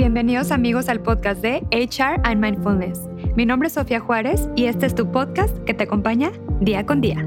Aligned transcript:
Bienvenidos 0.00 0.50
amigos 0.50 0.88
al 0.88 1.02
podcast 1.02 1.42
de 1.42 1.58
HR 1.72 2.22
and 2.24 2.42
Mindfulness. 2.42 3.00
Mi 3.36 3.44
nombre 3.44 3.66
es 3.66 3.74
Sofía 3.74 4.00
Juárez 4.00 4.48
y 4.56 4.64
este 4.64 4.86
es 4.86 4.94
tu 4.94 5.12
podcast 5.12 5.54
que 5.64 5.74
te 5.74 5.84
acompaña 5.84 6.32
día 6.58 6.86
con 6.86 7.02
día. 7.02 7.18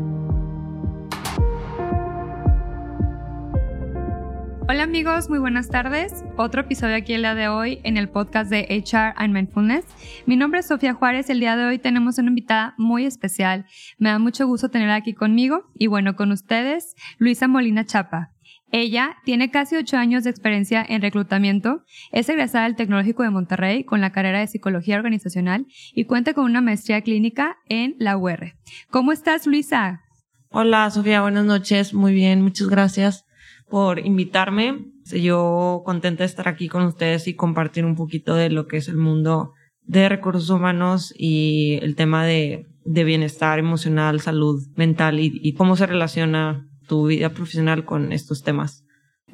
Hola 4.67 4.81
amigos, 4.81 5.29
muy 5.29 5.37
buenas 5.37 5.69
tardes. 5.69 6.25
Otro 6.35 6.61
episodio 6.61 6.95
aquí 6.95 7.13
el 7.13 7.21
día 7.21 7.35
de 7.35 7.47
hoy 7.47 7.79
en 7.83 7.95
el 7.95 8.09
podcast 8.09 8.49
de 8.49 8.61
HR 8.63 9.13
and 9.17 9.35
Mindfulness. 9.35 9.85
Mi 10.25 10.35
nombre 10.35 10.61
es 10.61 10.65
Sofía 10.65 10.95
Juárez. 10.95 11.29
El 11.29 11.41
día 11.41 11.55
de 11.55 11.65
hoy 11.65 11.77
tenemos 11.77 12.17
una 12.17 12.29
invitada 12.29 12.73
muy 12.79 13.05
especial. 13.05 13.67
Me 13.99 14.09
da 14.09 14.17
mucho 14.17 14.47
gusto 14.47 14.69
tenerla 14.69 14.95
aquí 14.95 15.13
conmigo 15.13 15.69
y 15.75 15.85
bueno, 15.85 16.15
con 16.15 16.31
ustedes, 16.31 16.95
Luisa 17.19 17.47
Molina 17.47 17.85
Chapa. 17.85 18.32
Ella 18.75 19.17
tiene 19.23 19.51
casi 19.51 19.75
ocho 19.75 19.97
años 19.97 20.23
de 20.23 20.31
experiencia 20.31 20.83
en 20.89 21.03
reclutamiento, 21.03 21.83
es 22.11 22.27
egresada 22.27 22.63
del 22.63 22.75
Tecnológico 22.75 23.21
de 23.21 23.29
Monterrey 23.29 23.83
con 23.83 24.01
la 24.01 24.11
carrera 24.11 24.39
de 24.39 24.47
Psicología 24.47 24.97
Organizacional 24.97 25.67
y 25.93 26.05
cuenta 26.05 26.33
con 26.33 26.45
una 26.45 26.59
maestría 26.59 27.01
clínica 27.01 27.57
en 27.69 27.95
la 27.99 28.17
UR. 28.17 28.55
¿Cómo 28.89 29.11
estás, 29.11 29.45
Luisa? 29.45 30.01
Hola, 30.49 30.89
Sofía, 30.89 31.21
buenas 31.21 31.45
noches. 31.45 31.93
Muy 31.93 32.15
bien, 32.15 32.41
muchas 32.41 32.67
gracias 32.67 33.25
por 33.69 33.99
invitarme. 33.99 34.87
Yo 35.05 35.83
contenta 35.85 36.23
de 36.23 36.25
estar 36.29 36.47
aquí 36.47 36.67
con 36.67 36.81
ustedes 36.85 37.27
y 37.27 37.35
compartir 37.35 37.85
un 37.85 37.95
poquito 37.95 38.33
de 38.33 38.49
lo 38.49 38.65
que 38.65 38.77
es 38.77 38.87
el 38.87 38.97
mundo 38.97 39.53
de 39.83 40.09
recursos 40.09 40.49
humanos 40.49 41.13
y 41.15 41.77
el 41.83 41.95
tema 41.95 42.25
de, 42.25 42.65
bienestar 42.85 43.59
emocional, 43.59 44.19
salud 44.19 44.63
mental 44.75 45.19
y 45.19 45.53
cómo 45.53 45.75
se 45.75 45.85
relaciona 45.85 46.67
tu 46.87 47.07
vida 47.07 47.29
profesional 47.29 47.85
con 47.85 48.11
estos 48.11 48.43
temas. 48.43 48.83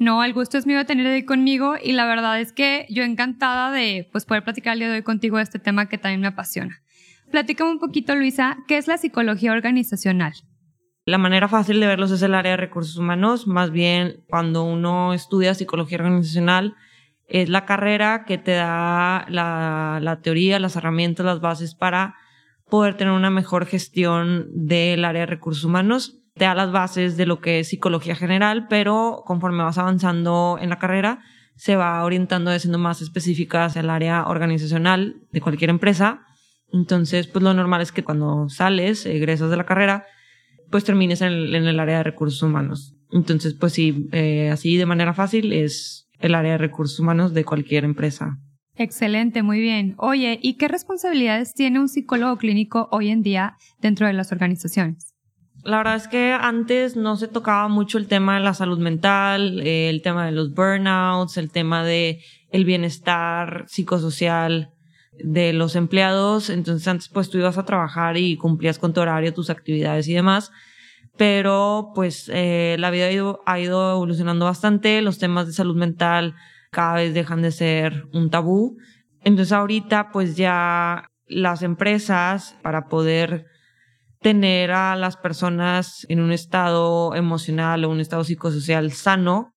No, 0.00 0.24
el 0.24 0.32
gusto 0.32 0.56
es 0.56 0.66
mío 0.66 0.78
de 0.78 0.86
tener 0.86 1.06
ahí 1.06 1.24
conmigo 1.24 1.74
y 1.82 1.92
la 1.92 2.06
verdad 2.06 2.40
es 2.40 2.52
que 2.52 2.86
yo 2.88 3.02
encantada 3.02 3.70
de 3.70 4.08
pues, 4.10 4.24
poder 4.24 4.42
platicar 4.42 4.72
el 4.72 4.78
día 4.78 4.88
de 4.88 4.94
hoy 4.94 5.02
contigo 5.02 5.36
de 5.36 5.42
este 5.42 5.58
tema 5.58 5.90
que 5.90 5.98
también 5.98 6.22
me 6.22 6.28
apasiona. 6.28 6.80
Platícame 7.30 7.70
un 7.70 7.78
poquito, 7.78 8.14
Luisa, 8.16 8.56
¿qué 8.66 8.78
es 8.78 8.88
la 8.88 8.96
psicología 8.96 9.52
organizacional? 9.52 10.32
La 11.04 11.18
manera 11.18 11.48
fácil 11.48 11.80
de 11.80 11.86
verlos 11.86 12.10
es 12.12 12.22
el 12.22 12.34
área 12.34 12.52
de 12.52 12.56
recursos 12.56 12.96
humanos, 12.96 13.46
más 13.46 13.70
bien 13.70 14.24
cuando 14.26 14.64
uno 14.64 15.12
estudia 15.12 15.54
psicología 15.54 15.98
organizacional, 15.98 16.76
es 17.28 17.50
la 17.50 17.66
carrera 17.66 18.24
que 18.24 18.38
te 18.38 18.52
da 18.52 19.26
la, 19.28 19.98
la 20.00 20.20
teoría, 20.22 20.58
las 20.58 20.76
herramientas, 20.76 21.26
las 21.26 21.40
bases 21.40 21.74
para 21.74 22.16
poder 22.70 22.96
tener 22.96 23.12
una 23.12 23.30
mejor 23.30 23.66
gestión 23.66 24.48
del 24.54 25.04
área 25.04 25.22
de 25.22 25.26
recursos 25.26 25.64
humanos 25.64 26.19
te 26.40 26.46
da 26.46 26.54
las 26.54 26.72
bases 26.72 27.18
de 27.18 27.26
lo 27.26 27.42
que 27.42 27.60
es 27.60 27.68
psicología 27.68 28.16
general, 28.16 28.66
pero 28.66 29.24
conforme 29.26 29.62
vas 29.62 29.76
avanzando 29.76 30.56
en 30.58 30.70
la 30.70 30.78
carrera, 30.78 31.20
se 31.54 31.76
va 31.76 32.02
orientando 32.02 32.58
siendo 32.58 32.78
más 32.78 33.02
específica 33.02 33.66
hacia 33.66 33.80
el 33.80 33.90
área 33.90 34.24
organizacional 34.24 35.16
de 35.32 35.40
cualquier 35.42 35.68
empresa. 35.68 36.22
Entonces, 36.72 37.26
pues 37.26 37.42
lo 37.42 37.52
normal 37.52 37.82
es 37.82 37.92
que 37.92 38.04
cuando 38.04 38.48
sales, 38.48 39.04
egresas 39.04 39.50
de 39.50 39.58
la 39.58 39.66
carrera, 39.66 40.06
pues 40.70 40.82
termines 40.82 41.20
en 41.20 41.30
el, 41.30 41.78
área 41.78 41.98
de 41.98 42.04
recursos 42.04 42.42
humanos. 42.42 42.96
Entonces, 43.12 43.52
pues 43.52 43.74
sí, 43.74 44.08
eh, 44.12 44.48
así 44.48 44.78
de 44.78 44.86
manera 44.86 45.12
fácil 45.12 45.52
es 45.52 46.08
el 46.20 46.34
área 46.34 46.52
de 46.52 46.58
recursos 46.58 46.98
humanos 47.00 47.34
de 47.34 47.44
cualquier 47.44 47.84
empresa. 47.84 48.38
Excelente, 48.76 49.42
muy 49.42 49.60
bien. 49.60 49.94
Oye, 49.98 50.38
¿y 50.40 50.56
qué 50.56 50.68
responsabilidades 50.68 51.52
tiene 51.52 51.80
un 51.80 51.88
psicólogo 51.88 52.38
clínico 52.38 52.88
hoy 52.92 53.10
en 53.10 53.20
día 53.20 53.58
dentro 53.78 54.06
de 54.06 54.14
las 54.14 54.32
organizaciones? 54.32 55.09
La 55.64 55.78
verdad 55.78 55.96
es 55.96 56.08
que 56.08 56.32
antes 56.32 56.96
no 56.96 57.16
se 57.16 57.28
tocaba 57.28 57.68
mucho 57.68 57.98
el 57.98 58.06
tema 58.06 58.34
de 58.34 58.40
la 58.40 58.54
salud 58.54 58.78
mental, 58.78 59.60
eh, 59.60 59.90
el 59.90 60.00
tema 60.00 60.24
de 60.24 60.32
los 60.32 60.54
burnouts, 60.54 61.36
el 61.36 61.50
tema 61.50 61.84
de 61.84 62.22
el 62.50 62.64
bienestar 62.64 63.64
psicosocial 63.68 64.70
de 65.12 65.52
los 65.52 65.76
empleados. 65.76 66.48
Entonces 66.48 66.88
antes 66.88 67.08
pues 67.08 67.28
tú 67.28 67.38
ibas 67.38 67.58
a 67.58 67.64
trabajar 67.64 68.16
y 68.16 68.36
cumplías 68.36 68.78
con 68.78 68.94
tu 68.94 69.00
horario, 69.00 69.34
tus 69.34 69.50
actividades 69.50 70.08
y 70.08 70.14
demás. 70.14 70.50
Pero 71.18 71.92
pues 71.94 72.30
eh, 72.32 72.76
la 72.78 72.90
vida 72.90 73.06
ha 73.06 73.12
ido, 73.12 73.42
ha 73.44 73.60
ido 73.60 73.92
evolucionando 73.92 74.46
bastante, 74.46 75.02
los 75.02 75.18
temas 75.18 75.46
de 75.46 75.52
salud 75.52 75.76
mental 75.76 76.34
cada 76.70 76.94
vez 76.94 77.12
dejan 77.12 77.42
de 77.42 77.50
ser 77.50 78.06
un 78.14 78.30
tabú. 78.30 78.78
Entonces 79.22 79.52
ahorita 79.52 80.10
pues 80.10 80.36
ya 80.36 81.10
las 81.26 81.62
empresas 81.62 82.56
para 82.62 82.88
poder 82.88 83.49
tener 84.20 84.70
a 84.70 84.96
las 84.96 85.16
personas 85.16 86.06
en 86.08 86.20
un 86.20 86.32
estado 86.32 87.14
emocional 87.14 87.84
o 87.84 87.90
un 87.90 88.00
estado 88.00 88.24
psicosocial 88.24 88.92
sano. 88.92 89.54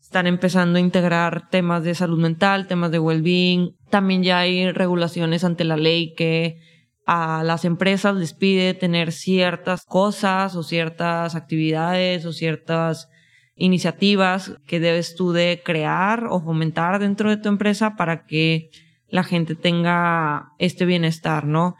Están 0.00 0.26
empezando 0.26 0.78
a 0.78 0.80
integrar 0.80 1.48
temas 1.48 1.84
de 1.84 1.94
salud 1.94 2.18
mental, 2.18 2.66
temas 2.66 2.90
de 2.90 2.98
well-being. 2.98 3.76
También 3.88 4.24
ya 4.24 4.40
hay 4.40 4.72
regulaciones 4.72 5.44
ante 5.44 5.64
la 5.64 5.76
ley 5.76 6.14
que 6.14 6.58
a 7.06 7.42
las 7.44 7.64
empresas 7.64 8.16
les 8.16 8.34
pide 8.34 8.74
tener 8.74 9.12
ciertas 9.12 9.84
cosas 9.84 10.56
o 10.56 10.62
ciertas 10.62 11.36
actividades 11.36 12.26
o 12.26 12.32
ciertas 12.32 13.08
iniciativas 13.54 14.54
que 14.66 14.80
debes 14.80 15.14
tú 15.14 15.32
de 15.32 15.62
crear 15.64 16.26
o 16.28 16.40
fomentar 16.40 16.98
dentro 16.98 17.30
de 17.30 17.36
tu 17.36 17.48
empresa 17.48 17.94
para 17.94 18.26
que 18.26 18.70
la 19.08 19.22
gente 19.22 19.54
tenga 19.54 20.52
este 20.58 20.84
bienestar, 20.84 21.44
¿no? 21.44 21.76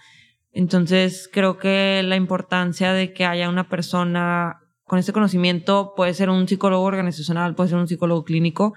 Entonces, 0.53 1.29
creo 1.33 1.59
que 1.59 2.03
la 2.05 2.17
importancia 2.17 2.93
de 2.93 3.13
que 3.13 3.25
haya 3.25 3.49
una 3.49 3.69
persona 3.69 4.59
con 4.85 4.99
este 4.99 5.13
conocimiento 5.13 5.93
puede 5.95 6.15
ser 6.15 6.31
un 6.31 6.49
psicólogo 6.49 6.83
organizacional, 6.83 7.55
puede 7.55 7.71
ser 7.71 7.79
un 7.79 7.87
psicólogo 7.87 8.25
clínico 8.25 8.75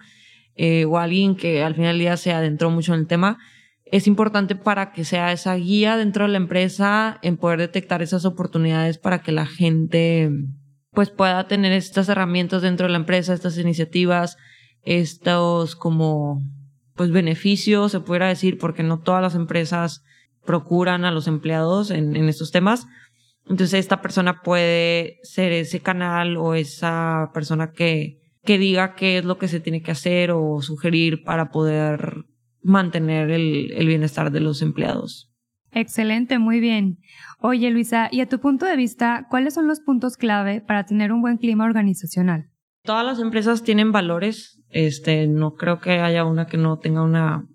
eh, 0.55 0.85
o 0.85 0.99
alguien 0.99 1.35
que 1.35 1.63
al 1.63 1.73
final 1.73 1.93
del 1.93 1.99
día 1.99 2.17
se 2.17 2.31
adentró 2.31 2.69
mucho 2.69 2.93
en 2.93 3.01
el 3.01 3.07
tema. 3.07 3.39
Es 3.85 4.05
importante 4.05 4.55
para 4.55 4.91
que 4.91 5.05
sea 5.05 5.31
esa 5.31 5.55
guía 5.55 5.97
dentro 5.97 6.25
de 6.25 6.31
la 6.31 6.37
empresa 6.37 7.17
en 7.23 7.37
poder 7.37 7.59
detectar 7.59 8.03
esas 8.03 8.25
oportunidades 8.25 8.99
para 8.99 9.23
que 9.23 9.31
la 9.31 9.47
gente 9.47 10.29
pues 10.91 11.09
pueda 11.09 11.47
tener 11.47 11.71
estas 11.71 12.07
herramientas 12.09 12.61
dentro 12.61 12.85
de 12.85 12.91
la 12.91 12.99
empresa, 12.99 13.33
estas 13.33 13.57
iniciativas, 13.57 14.37
estos 14.83 15.75
como 15.75 16.43
pues 16.95 17.11
beneficios, 17.11 17.91
se 17.91 17.99
pudiera 17.99 18.27
decir, 18.27 18.59
porque 18.59 18.83
no 18.83 18.99
todas 18.99 19.23
las 19.23 19.33
empresas 19.33 20.03
procuran 20.45 21.05
a 21.05 21.11
los 21.11 21.27
empleados 21.27 21.91
en, 21.91 22.15
en 22.15 22.29
estos 22.29 22.51
temas. 22.51 22.87
Entonces 23.47 23.73
esta 23.73 24.01
persona 24.01 24.41
puede 24.41 25.19
ser 25.23 25.51
ese 25.51 25.81
canal 25.81 26.37
o 26.37 26.53
esa 26.53 27.31
persona 27.33 27.71
que, 27.71 28.21
que 28.43 28.57
diga 28.57 28.95
qué 28.95 29.17
es 29.17 29.25
lo 29.25 29.37
que 29.37 29.47
se 29.47 29.59
tiene 29.59 29.81
que 29.81 29.91
hacer 29.91 30.31
o 30.31 30.61
sugerir 30.61 31.23
para 31.23 31.51
poder 31.51 32.25
mantener 32.61 33.31
el, 33.31 33.71
el 33.73 33.87
bienestar 33.87 34.31
de 34.31 34.39
los 34.39 34.61
empleados. 34.61 35.29
Excelente, 35.71 36.39
muy 36.39 36.59
bien. 36.59 36.99
Oye, 37.39 37.69
Luisa, 37.71 38.07
y 38.11 38.21
a 38.21 38.29
tu 38.29 38.39
punto 38.39 38.65
de 38.65 38.77
vista, 38.77 39.27
¿cuáles 39.29 39.55
son 39.55 39.67
los 39.67 39.79
puntos 39.81 40.17
clave 40.17 40.61
para 40.61 40.85
tener 40.85 41.11
un 41.11 41.21
buen 41.21 41.37
clima 41.37 41.65
organizacional? 41.65 42.49
Todas 42.83 43.05
las 43.05 43.19
empresas 43.19 43.63
tienen 43.63 43.91
valores. 43.91 44.61
Este, 44.69 45.27
no 45.27 45.55
creo 45.55 45.79
que 45.79 45.99
haya 45.99 46.25
una 46.25 46.45
que 46.47 46.57
no 46.57 46.77
tenga 46.79 47.01
una 47.01 47.47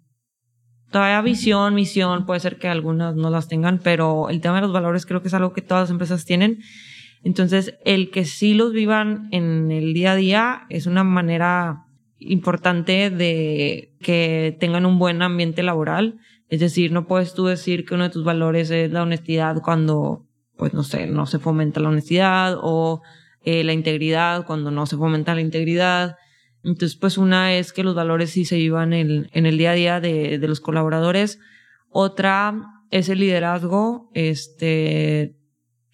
Todavía 0.91 1.21
visión, 1.21 1.75
misión, 1.75 2.25
puede 2.25 2.41
ser 2.41 2.59
que 2.59 2.69
algunas 2.69 3.15
no 3.15 3.29
las 3.29 3.49
tengan, 3.49 3.79
pero 3.79 4.31
el 4.31 4.41
tema 4.41 4.57
de 4.57 4.63
los 4.63 4.73
valores 4.73 5.05
creo 5.05 5.21
que 5.21 5.29
es 5.29 5.35
algo 5.35 5.53
que 5.53 5.61
todas 5.61 5.85
las 5.85 5.91
empresas 5.91 6.25
tienen. 6.25 6.61
Entonces, 7.23 7.75
el 7.85 8.11
que 8.11 8.25
sí 8.25 8.55
los 8.55 8.73
vivan 8.73 9.29
en 9.33 9.71
el 9.71 9.93
día 9.93 10.13
a 10.13 10.17
día 10.17 10.67
es 10.71 10.87
una 10.87 11.05
manera 11.05 11.85
importante 12.19 13.11
de 13.11 13.95
que 14.01 14.57
tengan 14.59 14.87
un 14.87 14.99
buen 14.99 15.23
ambiente 15.23 15.63
laboral. 15.63 16.19
Es 16.49 16.61
decir, 16.61 16.93
no 16.93 17.07
puedes 17.07 17.35
tú 17.35 17.47
decir 17.47 17.85
que 17.85 17.95
uno 17.95 18.05
de 18.05 18.11
tus 18.11 18.25
valores 18.25 18.71
es 18.71 18.91
la 18.91 19.03
honestidad 19.03 19.61
cuando, 19.63 20.27
pues 20.57 20.73
no 20.73 20.83
sé, 20.83 21.07
no 21.07 21.27
se 21.27 21.39
fomenta 21.39 21.81
la 21.81 21.91
honestidad 21.91 22.57
o 22.61 23.03
eh, 23.43 23.65
la 23.65 23.73
integridad 23.73 24.47
cuando 24.47 24.71
no 24.71 24.87
se 24.87 24.97
fomenta 24.97 25.35
la 25.35 25.41
integridad. 25.41 26.17
Entonces, 26.65 26.97
pues 26.97 27.19
una 27.19 27.55
es 27.55 27.73
que 27.73 27.85
los 27.85 27.95
valores 27.95 28.31
sí 28.31 28.45
se 28.45 28.57
vivan 28.57 28.93
en, 28.93 29.29
el 29.33 29.59
día 29.59 29.73
a 29.73 29.75
día 29.75 30.01
de, 30.01 30.39
de, 30.39 30.49
los 30.49 30.61
colaboradores. 30.61 31.39
Otra 31.89 32.55
es 32.91 33.09
el 33.09 33.21
liderazgo. 33.21 34.11
Este, 34.15 35.37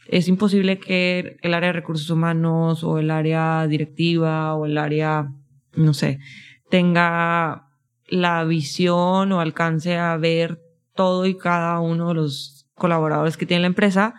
es 0.08 0.28
imposible 0.28 0.78
que 0.78 1.36
el 1.42 1.54
área 1.54 1.68
de 1.68 1.74
recursos 1.74 2.10
humanos 2.10 2.84
o 2.84 2.98
el 2.98 3.10
área 3.10 3.66
directiva 3.66 4.54
o 4.54 4.66
el 4.66 4.78
área, 4.78 5.32
no 5.74 5.94
sé, 5.94 6.18
tenga 6.70 7.68
la 8.08 8.44
visión 8.44 9.32
o 9.32 9.40
alcance 9.40 9.96
a 9.96 10.16
ver 10.16 10.60
todo 10.94 11.26
y 11.26 11.36
cada 11.36 11.80
uno 11.80 12.08
de 12.08 12.14
los 12.14 12.66
colaboradores 12.74 13.36
que 13.36 13.46
tiene 13.46 13.62
la 13.62 13.68
empresa 13.68 14.14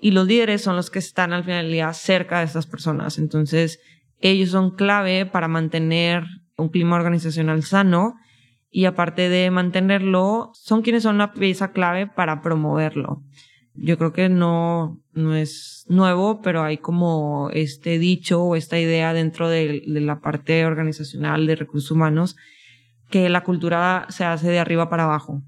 y 0.00 0.12
los 0.12 0.26
líderes 0.26 0.62
son 0.62 0.76
los 0.76 0.90
que 0.90 0.98
están 0.98 1.32
al 1.32 1.44
final 1.44 1.64
del 1.64 1.72
día 1.72 1.92
cerca 1.92 2.38
de 2.38 2.46
estas 2.46 2.66
personas. 2.66 3.18
Entonces, 3.18 3.80
ellos 4.20 4.50
son 4.50 4.70
clave 4.74 5.26
para 5.26 5.48
mantener 5.48 6.24
un 6.56 6.68
clima 6.68 6.96
organizacional 6.96 7.62
sano 7.62 8.16
y 8.70 8.84
aparte 8.84 9.28
de 9.28 9.50
mantenerlo, 9.50 10.50
son 10.54 10.82
quienes 10.82 11.02
son 11.02 11.16
una 11.16 11.32
pieza 11.32 11.72
clave 11.72 12.06
para 12.06 12.40
promoverlo. 12.40 13.22
Yo 13.74 13.98
creo 13.98 14.12
que 14.12 14.28
no, 14.28 15.00
no 15.12 15.34
es 15.34 15.86
nuevo, 15.88 16.40
pero 16.42 16.62
hay 16.62 16.78
como 16.78 17.50
este 17.52 17.98
dicho 17.98 18.42
o 18.42 18.56
esta 18.56 18.78
idea 18.78 19.12
dentro 19.12 19.48
de, 19.48 19.82
de 19.86 20.00
la 20.00 20.20
parte 20.20 20.64
organizacional 20.66 21.46
de 21.46 21.56
recursos 21.56 21.90
humanos 21.90 22.36
que 23.08 23.28
la 23.28 23.42
cultura 23.42 24.06
se 24.08 24.24
hace 24.24 24.48
de 24.48 24.58
arriba 24.58 24.88
para 24.88 25.04
abajo. 25.04 25.42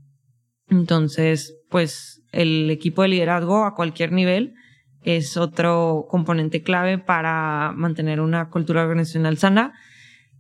Entonces, 0.69 1.57
pues 1.69 2.23
el 2.33 2.71
equipo 2.71 3.03
de 3.03 3.09
liderazgo 3.09 3.65
a 3.65 3.75
cualquier 3.75 4.13
nivel 4.13 4.55
es 5.05 5.37
otro 5.37 6.07
componente 6.09 6.63
clave 6.63 6.99
para 6.99 7.73
mantener 7.75 8.21
una 8.21 8.51
cultura 8.51 8.83
organizacional 8.83 9.39
sana. 9.39 9.73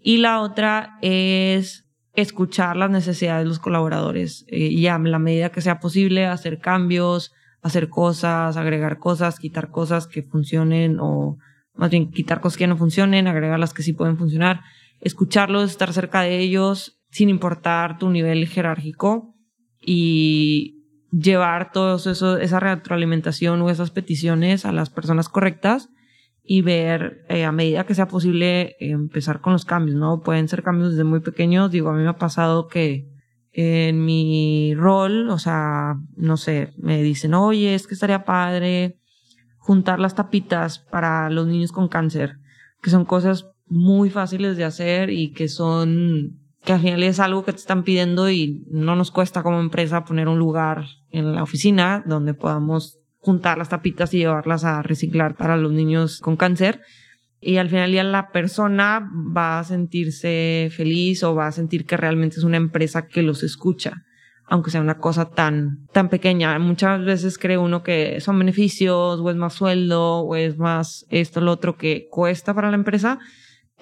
Y 0.00 0.18
la 0.18 0.40
otra 0.40 0.98
es 1.02 1.86
escuchar 2.14 2.76
las 2.76 2.90
necesidades 2.90 3.44
de 3.44 3.48
los 3.48 3.58
colaboradores 3.58 4.44
eh, 4.48 4.58
y 4.58 4.86
a 4.86 4.98
la 4.98 5.18
medida 5.18 5.50
que 5.50 5.60
sea 5.60 5.80
posible 5.80 6.26
hacer 6.26 6.58
cambios, 6.58 7.32
hacer 7.62 7.88
cosas, 7.88 8.56
agregar 8.56 8.98
cosas, 8.98 9.38
quitar 9.38 9.70
cosas 9.70 10.06
que 10.06 10.22
funcionen 10.22 10.98
o 11.00 11.38
más 11.74 11.90
bien 11.90 12.10
quitar 12.10 12.40
cosas 12.40 12.58
que 12.58 12.66
no 12.66 12.76
funcionen, 12.76 13.28
agregar 13.28 13.58
las 13.58 13.72
que 13.72 13.82
sí 13.82 13.92
pueden 13.92 14.18
funcionar, 14.18 14.60
escucharlos, 15.00 15.70
estar 15.70 15.92
cerca 15.92 16.20
de 16.20 16.38
ellos 16.38 17.00
sin 17.10 17.28
importar 17.28 17.98
tu 17.98 18.10
nivel 18.10 18.46
jerárquico 18.46 19.34
y 19.80 20.81
llevar 21.12 21.70
eso, 21.74 22.38
esa 22.38 22.60
retroalimentación 22.60 23.60
o 23.62 23.70
esas 23.70 23.90
peticiones 23.90 24.64
a 24.64 24.72
las 24.72 24.90
personas 24.90 25.28
correctas 25.28 25.90
y 26.42 26.62
ver 26.62 27.24
eh, 27.28 27.44
a 27.44 27.52
medida 27.52 27.84
que 27.84 27.94
sea 27.94 28.08
posible 28.08 28.76
empezar 28.80 29.40
con 29.40 29.52
los 29.52 29.64
cambios, 29.64 29.96
¿no? 29.96 30.22
Pueden 30.22 30.48
ser 30.48 30.62
cambios 30.62 30.90
desde 30.90 31.04
muy 31.04 31.20
pequeños. 31.20 31.70
Digo, 31.70 31.90
a 31.90 31.92
mí 31.92 32.02
me 32.02 32.08
ha 32.08 32.16
pasado 32.16 32.66
que 32.66 33.08
en 33.52 34.04
mi 34.04 34.74
rol, 34.74 35.28
o 35.28 35.38
sea, 35.38 35.96
no 36.16 36.36
sé, 36.36 36.72
me 36.78 37.02
dicen, 37.02 37.34
oye, 37.34 37.74
es 37.74 37.86
que 37.86 37.94
estaría 37.94 38.24
padre 38.24 38.98
juntar 39.58 40.00
las 40.00 40.14
tapitas 40.14 40.78
para 40.78 41.30
los 41.30 41.46
niños 41.46 41.70
con 41.70 41.88
cáncer, 41.88 42.38
que 42.82 42.90
son 42.90 43.04
cosas 43.04 43.46
muy 43.66 44.10
fáciles 44.10 44.56
de 44.56 44.64
hacer 44.64 45.10
y 45.10 45.32
que 45.32 45.48
son, 45.48 46.41
que 46.64 46.72
al 46.72 46.80
final 46.80 47.02
es 47.02 47.18
algo 47.18 47.44
que 47.44 47.52
te 47.52 47.58
están 47.58 47.82
pidiendo 47.82 48.30
y 48.30 48.64
no 48.70 48.94
nos 48.94 49.10
cuesta 49.10 49.42
como 49.42 49.60
empresa 49.60 50.04
poner 50.04 50.28
un 50.28 50.38
lugar 50.38 50.84
en 51.10 51.34
la 51.34 51.42
oficina 51.42 52.02
donde 52.06 52.34
podamos 52.34 53.00
juntar 53.18 53.58
las 53.58 53.68
tapitas 53.68 54.14
y 54.14 54.18
llevarlas 54.18 54.64
a 54.64 54.82
reciclar 54.82 55.36
para 55.36 55.56
los 55.56 55.72
niños 55.72 56.20
con 56.20 56.36
cáncer. 56.36 56.80
Y 57.40 57.56
al 57.56 57.68
final 57.68 57.90
ya 57.92 58.04
la 58.04 58.30
persona 58.30 59.10
va 59.36 59.58
a 59.58 59.64
sentirse 59.64 60.70
feliz 60.70 61.24
o 61.24 61.34
va 61.34 61.48
a 61.48 61.52
sentir 61.52 61.84
que 61.84 61.96
realmente 61.96 62.36
es 62.36 62.44
una 62.44 62.56
empresa 62.56 63.08
que 63.08 63.22
los 63.22 63.42
escucha, 63.42 64.04
aunque 64.46 64.70
sea 64.70 64.80
una 64.80 64.98
cosa 64.98 65.30
tan, 65.30 65.88
tan 65.92 66.08
pequeña. 66.08 66.56
Muchas 66.60 67.04
veces 67.04 67.38
cree 67.38 67.58
uno 67.58 67.82
que 67.82 68.20
son 68.20 68.38
beneficios 68.38 69.18
o 69.18 69.30
es 69.30 69.36
más 69.36 69.54
sueldo 69.54 70.20
o 70.20 70.36
es 70.36 70.56
más 70.58 71.06
esto, 71.10 71.40
lo 71.40 71.50
otro 71.50 71.76
que 71.76 72.06
cuesta 72.08 72.54
para 72.54 72.70
la 72.70 72.76
empresa, 72.76 73.18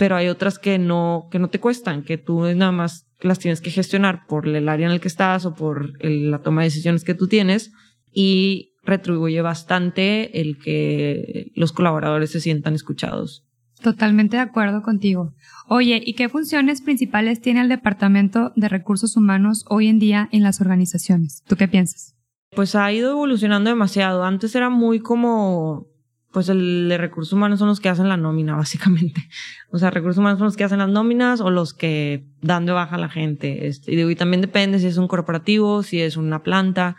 pero 0.01 0.17
hay 0.17 0.29
otras 0.29 0.59
que 0.59 0.79
no, 0.79 1.29
que 1.31 1.39
no 1.39 1.51
te 1.51 1.61
cuestan, 1.61 2.05
que 2.05 2.17
tú 2.17 2.41
nada 2.55 2.73
más 2.73 3.07
las 3.21 3.39
tienes 3.39 3.61
que 3.61 3.71
gestionar 3.71 4.27
por 4.27 4.49
el 4.49 4.67
área 4.67 4.87
en 4.87 4.93
el 4.93 5.01
que 5.01 5.09
estás 5.09 5.45
o 5.45 5.55
por 5.55 6.03
la 6.03 6.39
toma 6.39 6.63
de 6.63 6.69
decisiones 6.69 7.05
que 7.05 7.13
tú 7.13 7.29
tienes 7.29 7.71
y 8.11 8.73
retribuye 8.83 9.43
bastante 9.43 10.41
el 10.41 10.57
que 10.57 11.53
los 11.55 11.73
colaboradores 11.73 12.31
se 12.31 12.41
sientan 12.41 12.75
escuchados. 12.75 13.45
Totalmente 13.83 14.39
de 14.39 14.43
acuerdo 14.43 14.81
contigo. 14.81 15.35
Oye, 15.69 16.01
¿y 16.03 16.15
qué 16.15 16.31
funciones 16.31 16.81
principales 16.81 17.43
tiene 17.43 17.61
el 17.61 17.69
Departamento 17.69 18.55
de 18.57 18.71
Recursos 18.71 19.19
Humanos 19.19 19.67
hoy 19.69 19.89
en 19.89 19.99
día 19.99 20.31
en 20.33 20.43
las 20.43 20.63
organizaciones? 20.63 21.43
¿Tú 21.47 21.57
qué 21.57 21.69
piensas? 21.69 22.17
Pues 22.57 22.75
ha 22.75 22.91
ido 22.91 23.11
evolucionando 23.11 23.69
demasiado. 23.69 24.25
Antes 24.25 24.55
era 24.55 24.71
muy 24.71 25.01
como, 25.01 25.89
pues 26.33 26.49
el 26.49 26.89
de 26.89 26.99
recursos 26.99 27.33
humanos 27.33 27.59
son 27.59 27.69
los 27.69 27.81
que 27.81 27.89
hacen 27.89 28.09
la 28.09 28.17
nómina, 28.17 28.57
básicamente. 28.57 29.29
O 29.71 29.79
sea, 29.79 29.91
recursos 29.91 30.19
humanos 30.19 30.39
son 30.39 30.47
los 30.47 30.57
que 30.57 30.65
hacen 30.65 30.79
las 30.79 30.89
nóminas 30.89 31.41
o 31.41 31.51
los 31.51 31.75
que 31.75 32.27
dan 32.41 32.67
de 32.67 32.73
baja 32.73 32.97
a 32.97 33.01
la 33.01 33.09
gente. 33.09 33.67
Este, 33.67 33.93
y, 33.93 33.97
digo, 33.97 34.11
y 34.11 34.17
también 34.17 34.41
depende 34.41 34.79
si 34.79 34.87
es 34.87 34.97
un 34.97 35.09
corporativo, 35.09 35.83
si 35.83 36.01
es 36.01 36.17
una 36.17 36.43
planta 36.43 36.97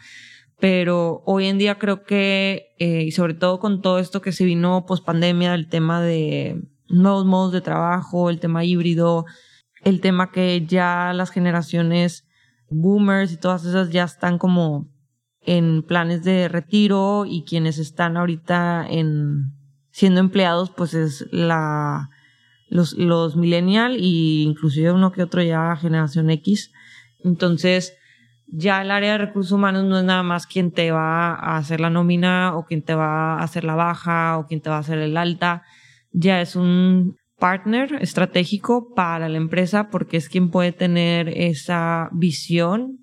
pero 0.61 1.23
hoy 1.25 1.47
en 1.47 1.57
día 1.57 1.79
creo 1.79 2.03
que, 2.03 2.75
eh, 2.77 3.01
y 3.01 3.11
sobre 3.11 3.33
todo 3.33 3.59
con 3.59 3.81
todo 3.81 3.97
esto 3.97 4.21
que 4.21 4.31
se 4.31 4.45
vino 4.45 4.85
post 4.85 5.03
pandemia, 5.03 5.55
el 5.55 5.67
tema 5.67 6.01
de 6.01 6.61
nuevos 6.87 7.25
modos 7.25 7.51
de 7.51 7.61
trabajo, 7.61 8.29
el 8.29 8.39
tema 8.39 8.63
híbrido, 8.63 9.25
el 9.83 10.01
tema 10.01 10.31
que 10.31 10.63
ya 10.67 11.13
las 11.15 11.31
generaciones 11.31 12.27
boomers 12.69 13.31
y 13.31 13.37
todas 13.37 13.65
esas 13.65 13.89
ya 13.89 14.03
están 14.03 14.37
como 14.37 14.87
en 15.45 15.83
planes 15.83 16.23
de 16.23 16.47
retiro 16.47 17.25
y 17.25 17.43
quienes 17.43 17.77
están 17.77 18.17
ahorita 18.17 18.85
en 18.87 19.53
siendo 19.91 20.19
empleados 20.19 20.69
pues 20.71 20.93
es 20.93 21.25
la 21.31 22.09
los, 22.69 22.93
los 22.93 23.35
millennial 23.35 23.97
y 23.99 24.43
inclusive 24.43 24.91
uno 24.91 25.11
que 25.11 25.23
otro 25.23 25.43
ya 25.43 25.75
generación 25.75 26.29
X. 26.29 26.71
Entonces, 27.23 27.97
ya 28.47 28.81
el 28.81 28.91
área 28.91 29.13
de 29.13 29.17
recursos 29.17 29.51
humanos 29.51 29.83
no 29.83 29.99
es 29.99 30.05
nada 30.05 30.23
más 30.23 30.47
quien 30.47 30.71
te 30.71 30.91
va 30.91 31.33
a 31.33 31.57
hacer 31.57 31.81
la 31.81 31.89
nómina 31.89 32.55
o 32.55 32.65
quien 32.65 32.81
te 32.81 32.95
va 32.95 33.35
a 33.35 33.43
hacer 33.43 33.65
la 33.65 33.75
baja 33.75 34.37
o 34.37 34.47
quien 34.47 34.61
te 34.61 34.69
va 34.69 34.77
a 34.77 34.79
hacer 34.79 34.99
el 34.99 35.17
alta. 35.17 35.63
Ya 36.11 36.41
es 36.41 36.55
un 36.55 37.17
partner 37.39 37.97
estratégico 38.01 38.93
para 38.93 39.27
la 39.27 39.37
empresa 39.37 39.89
porque 39.89 40.17
es 40.17 40.29
quien 40.29 40.49
puede 40.49 40.71
tener 40.71 41.27
esa 41.29 42.09
visión 42.13 43.00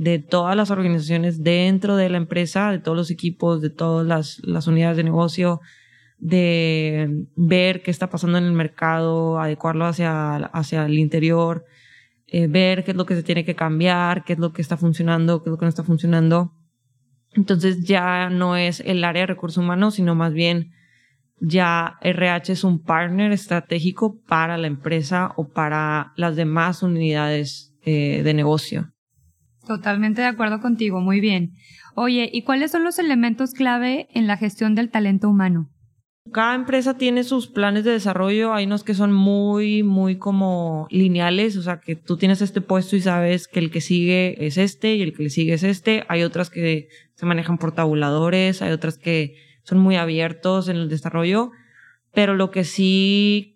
de 0.00 0.18
todas 0.18 0.56
las 0.56 0.70
organizaciones 0.70 1.42
dentro 1.42 1.94
de 1.94 2.08
la 2.08 2.16
empresa, 2.16 2.70
de 2.70 2.78
todos 2.78 2.96
los 2.96 3.10
equipos, 3.10 3.60
de 3.60 3.68
todas 3.68 4.06
las, 4.06 4.40
las 4.42 4.66
unidades 4.66 4.96
de 4.96 5.04
negocio, 5.04 5.60
de 6.16 7.26
ver 7.36 7.82
qué 7.82 7.90
está 7.90 8.08
pasando 8.08 8.38
en 8.38 8.44
el 8.44 8.52
mercado, 8.52 9.38
adecuarlo 9.38 9.84
hacia, 9.84 10.36
hacia 10.36 10.86
el 10.86 10.98
interior, 10.98 11.66
eh, 12.28 12.46
ver 12.46 12.82
qué 12.82 12.92
es 12.92 12.96
lo 12.96 13.04
que 13.04 13.14
se 13.14 13.22
tiene 13.22 13.44
que 13.44 13.54
cambiar, 13.54 14.24
qué 14.24 14.32
es 14.32 14.38
lo 14.38 14.54
que 14.54 14.62
está 14.62 14.78
funcionando, 14.78 15.42
qué 15.42 15.50
es 15.50 15.52
lo 15.52 15.58
que 15.58 15.66
no 15.66 15.68
está 15.68 15.84
funcionando. 15.84 16.54
Entonces 17.34 17.84
ya 17.84 18.30
no 18.30 18.56
es 18.56 18.80
el 18.80 19.04
área 19.04 19.24
de 19.24 19.26
recursos 19.26 19.62
humanos, 19.62 19.96
sino 19.96 20.14
más 20.14 20.32
bien 20.32 20.72
ya 21.42 21.98
RH 22.00 22.54
es 22.54 22.64
un 22.64 22.82
partner 22.82 23.32
estratégico 23.32 24.18
para 24.26 24.56
la 24.56 24.66
empresa 24.66 25.34
o 25.36 25.50
para 25.50 26.14
las 26.16 26.36
demás 26.36 26.82
unidades 26.82 27.76
eh, 27.82 28.22
de 28.22 28.32
negocio. 28.32 28.94
Totalmente 29.66 30.22
de 30.22 30.28
acuerdo 30.28 30.60
contigo, 30.60 31.00
muy 31.00 31.20
bien. 31.20 31.52
Oye, 31.94 32.30
¿y 32.32 32.42
cuáles 32.42 32.70
son 32.70 32.84
los 32.84 32.98
elementos 32.98 33.52
clave 33.52 34.08
en 34.12 34.26
la 34.26 34.36
gestión 34.36 34.74
del 34.74 34.90
talento 34.90 35.28
humano? 35.28 35.70
Cada 36.32 36.54
empresa 36.54 36.96
tiene 36.96 37.24
sus 37.24 37.48
planes 37.48 37.82
de 37.84 37.90
desarrollo. 37.90 38.52
Hay 38.54 38.66
unos 38.66 38.84
que 38.84 38.94
son 38.94 39.12
muy, 39.12 39.82
muy 39.82 40.16
como 40.16 40.86
lineales, 40.90 41.56
o 41.56 41.62
sea, 41.62 41.80
que 41.80 41.96
tú 41.96 42.16
tienes 42.16 42.40
este 42.40 42.60
puesto 42.60 42.94
y 42.94 43.00
sabes 43.00 43.48
que 43.48 43.58
el 43.58 43.70
que 43.70 43.80
sigue 43.80 44.46
es 44.46 44.56
este 44.56 44.94
y 44.94 45.02
el 45.02 45.12
que 45.12 45.24
le 45.24 45.30
sigue 45.30 45.54
es 45.54 45.64
este. 45.64 46.04
Hay 46.08 46.22
otras 46.22 46.50
que 46.50 46.88
se 47.14 47.26
manejan 47.26 47.58
por 47.58 47.72
tabuladores, 47.72 48.62
hay 48.62 48.70
otras 48.70 48.96
que 48.96 49.34
son 49.64 49.78
muy 49.78 49.96
abiertos 49.96 50.68
en 50.68 50.76
el 50.76 50.88
desarrollo, 50.88 51.50
pero 52.12 52.34
lo 52.34 52.50
que 52.50 52.64
sí 52.64 53.49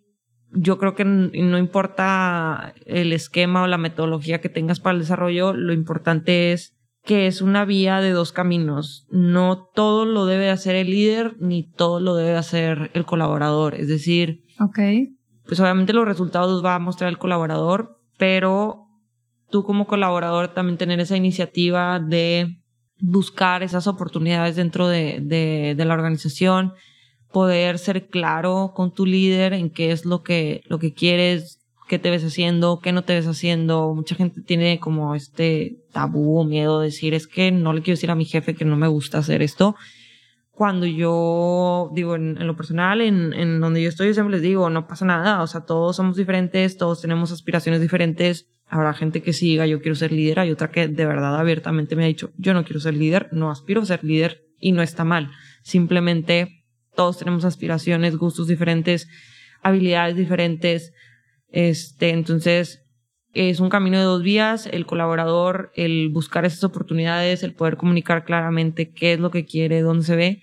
yo 0.55 0.79
creo 0.79 0.95
que 0.95 1.05
no 1.05 1.59
importa 1.59 2.75
el 2.87 3.13
esquema 3.13 3.63
o 3.63 3.67
la 3.67 3.79
metodología 3.79 4.41
que 4.41 4.49
tengas 4.49 4.81
para 4.81 4.95
el 4.95 5.01
desarrollo, 5.01 5.53
lo 5.53 5.73
importante 5.73 6.53
es 6.53 6.75
que 7.05 7.27
es 7.27 7.43
una 7.43 7.65
vía 7.65 8.01
de 8.01 8.11
dos 8.11 8.33
caminos. 8.33 9.07
No 9.11 9.69
todo 9.75 10.07
lo 10.07 10.25
debe 10.27 10.51
hacer 10.51 10.75
el 10.75 10.91
líder, 10.91 11.37
ni 11.39 11.71
todo 11.71 12.01
lo 12.01 12.15
debe 12.15 12.37
hacer 12.37 12.91
el 12.95 13.05
colaborador. 13.05 13.75
Es 13.75 13.89
decir, 13.89 14.43
okay. 14.59 15.15
pues 15.47 15.61
obviamente 15.61 15.93
los 15.93 16.07
resultados 16.07 16.51
los 16.51 16.65
va 16.65 16.75
a 16.75 16.79
mostrar 16.79 17.11
el 17.11 17.19
colaborador, 17.19 18.01
pero 18.17 18.87
tú 19.51 19.65
como 19.65 19.87
colaborador 19.87 20.55
también 20.55 20.79
tener 20.79 20.99
esa 21.01 21.17
iniciativa 21.17 22.01
de 22.01 22.63
buscar 23.01 23.63
esas 23.63 23.87
oportunidades 23.87 24.57
dentro 24.57 24.89
de, 24.89 25.19
de, 25.21 25.75
de 25.77 25.85
la 25.85 25.95
organización, 25.95 26.73
poder 27.35 27.81
ser 27.81 28.07
claro 28.07 28.71
con 28.77 28.95
tu 28.95 29.07
líder 29.07 29.55
en 29.55 29.69
qué 29.69 29.91
es 29.91 30.07
lo 30.07 30.23
que, 30.23 30.63
lo 30.69 30.79
que 30.79 30.95
quieres, 30.95 31.59
qué 31.89 31.99
te 31.99 32.09
ves 32.09 32.25
haciendo, 32.25 32.79
qué 32.79 32.93
no 32.93 33.03
te 33.03 33.13
ves 33.13 33.27
haciendo. 33.27 33.93
Mucha 33.93 34.15
gente 34.15 34.41
tiene 34.41 34.79
como 34.79 35.17
este 35.17 35.81
tabú 35.93 36.39
o 36.39 36.45
miedo 36.45 36.79
de 36.79 36.87
decir, 36.87 37.13
es 37.13 37.27
que 37.27 37.51
no 37.51 37.73
le 37.73 37.83
quiero 37.83 37.97
decir 37.97 38.13
a 38.13 38.15
mi 38.15 38.25
jefe 38.25 38.55
que 38.55 38.65
no 38.65 38.77
me 38.77 38.87
gusta 38.87 39.19
hacer 39.19 39.43
esto. 39.43 39.75
Cuando 40.53 40.87
yo 40.87 41.91
digo 41.93 42.15
en, 42.15 42.47
lo 42.47 42.55
personal, 42.55 43.01
en, 43.01 43.33
en, 43.33 43.59
donde 43.59 43.83
yo 43.83 43.89
estoy, 43.89 44.07
yo 44.07 44.15
siempre 44.15 44.37
les 44.37 44.43
digo, 44.43 44.71
no 44.71 44.87
pasa 44.87 45.05
nada, 45.05 45.43
o 45.43 45.49
sea, 45.49 45.63
todos 45.63 45.97
somos 45.97 46.17
diferentes, 46.17 46.77
todos 46.77 47.01
tenemos 47.01 47.33
aspiraciones 47.33 47.81
diferentes. 47.81 48.47
Habrá 48.69 48.95
gente 48.95 49.23
que 49.23 49.33
siga, 49.33 49.67
yo 49.67 49.83
quiero 49.83 49.97
ser 49.97 50.13
líder, 50.13 50.39
hay 50.39 50.53
otra 50.53 50.71
que 50.71 50.87
de 50.87 51.05
verdad 51.05 51.37
abiertamente 51.37 51.97
me 51.97 52.05
ha 52.05 52.07
dicho, 52.07 52.31
yo 52.37 52.55
no 52.55 52.63
quiero 52.63 52.79
ser 52.79 52.95
líder, 52.95 53.29
no 53.33 53.51
aspiro 53.51 53.83
a 53.83 53.87
ser 53.87 54.05
líder 54.05 54.45
y 54.61 54.71
no 54.71 54.83
está 54.83 55.03
mal. 55.03 55.33
Simplemente 55.65 56.64
todos 56.95 57.19
tenemos 57.19 57.45
aspiraciones, 57.45 58.17
gustos 58.17 58.49
diferentes, 58.49 59.09
habilidades 59.63 60.17
diferentes, 60.17 60.93
este, 61.55 62.11
entonces, 62.11 62.85
es 63.33 63.61
un 63.61 63.69
camino 63.69 63.97
de 63.97 64.05
dos 64.05 64.25
vías, 64.25 64.67
el 64.67 64.87
colaborador, 64.87 65.71
el 65.77 66.09
buscar 66.09 66.45
esas 66.45 66.65
oportunidades, 66.65 67.45
el 67.45 67.55
poder 67.55 67.77
comunicar 67.77 68.25
claramente 68.25 68.91
qué 68.91 69.13
es 69.13 69.21
lo 69.21 69.31
que 69.31 69.45
quiere, 69.45 69.81
dónde 69.81 70.05
se 70.05 70.17
ve. 70.17 70.43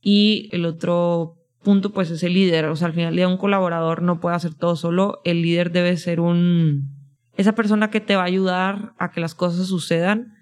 Y 0.00 0.48
el 0.50 0.64
otro 0.64 1.36
punto, 1.62 1.92
pues, 1.92 2.10
es 2.10 2.24
el 2.24 2.34
líder. 2.34 2.64
O 2.66 2.74
sea, 2.74 2.88
al 2.88 2.92
final 2.92 3.14
día 3.14 3.28
un 3.28 3.36
colaborador 3.36 4.02
no 4.02 4.18
puede 4.18 4.34
hacer 4.34 4.54
todo 4.54 4.74
solo. 4.74 5.20
El 5.22 5.42
líder 5.42 5.70
debe 5.70 5.96
ser 5.96 6.18
un 6.18 6.96
esa 7.36 7.54
persona 7.54 7.88
que 7.88 8.00
te 8.00 8.16
va 8.16 8.22
a 8.22 8.26
ayudar 8.26 8.94
a 8.98 9.12
que 9.12 9.20
las 9.20 9.36
cosas 9.36 9.68
sucedan 9.68 10.34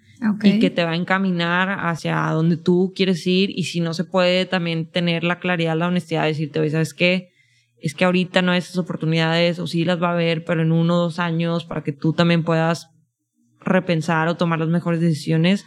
y 0.43 0.59
que 0.59 0.71
te 0.71 0.85
va 0.85 0.93
a 0.93 0.97
encaminar 0.97 1.79
hacia 1.87 2.21
donde 2.31 2.57
tú 2.57 2.93
quieres 2.95 3.27
ir 3.27 3.51
y 3.51 3.65
si 3.65 3.81
no 3.81 3.95
se 3.95 4.05
puede 4.05 4.47
también 4.47 4.91
tener 4.91 5.25
la 5.25 5.39
claridad, 5.39 5.77
la 5.77 5.89
honestidad 5.89 6.23
de 6.23 6.29
decirte, 6.29 6.61
oye, 6.61 6.71
¿sabes 6.71 6.95
qué? 6.95 7.33
Es 7.79 7.95
que 7.95 8.05
ahorita 8.05 8.41
no 8.41 8.53
hay 8.53 8.59
esas 8.59 8.79
oportunidades 8.79 9.59
o 9.59 9.67
sí 9.67 9.85
las 9.85 10.03
va 10.03 10.09
a 10.09 10.13
haber, 10.13 10.45
pero 10.45 10.63
en 10.63 10.73
uno 10.73 10.95
o 10.95 11.03
dos 11.03 11.19
años 11.19 11.65
para 11.65 11.83
que 11.83 11.93
tú 11.93 12.15
también 12.15 12.45
puedas 12.45 12.91
repensar 13.61 14.29
o 14.29 14.37
tomar 14.37 14.59
las 14.59 14.69
mejores 14.69 15.01
decisiones. 15.01 15.67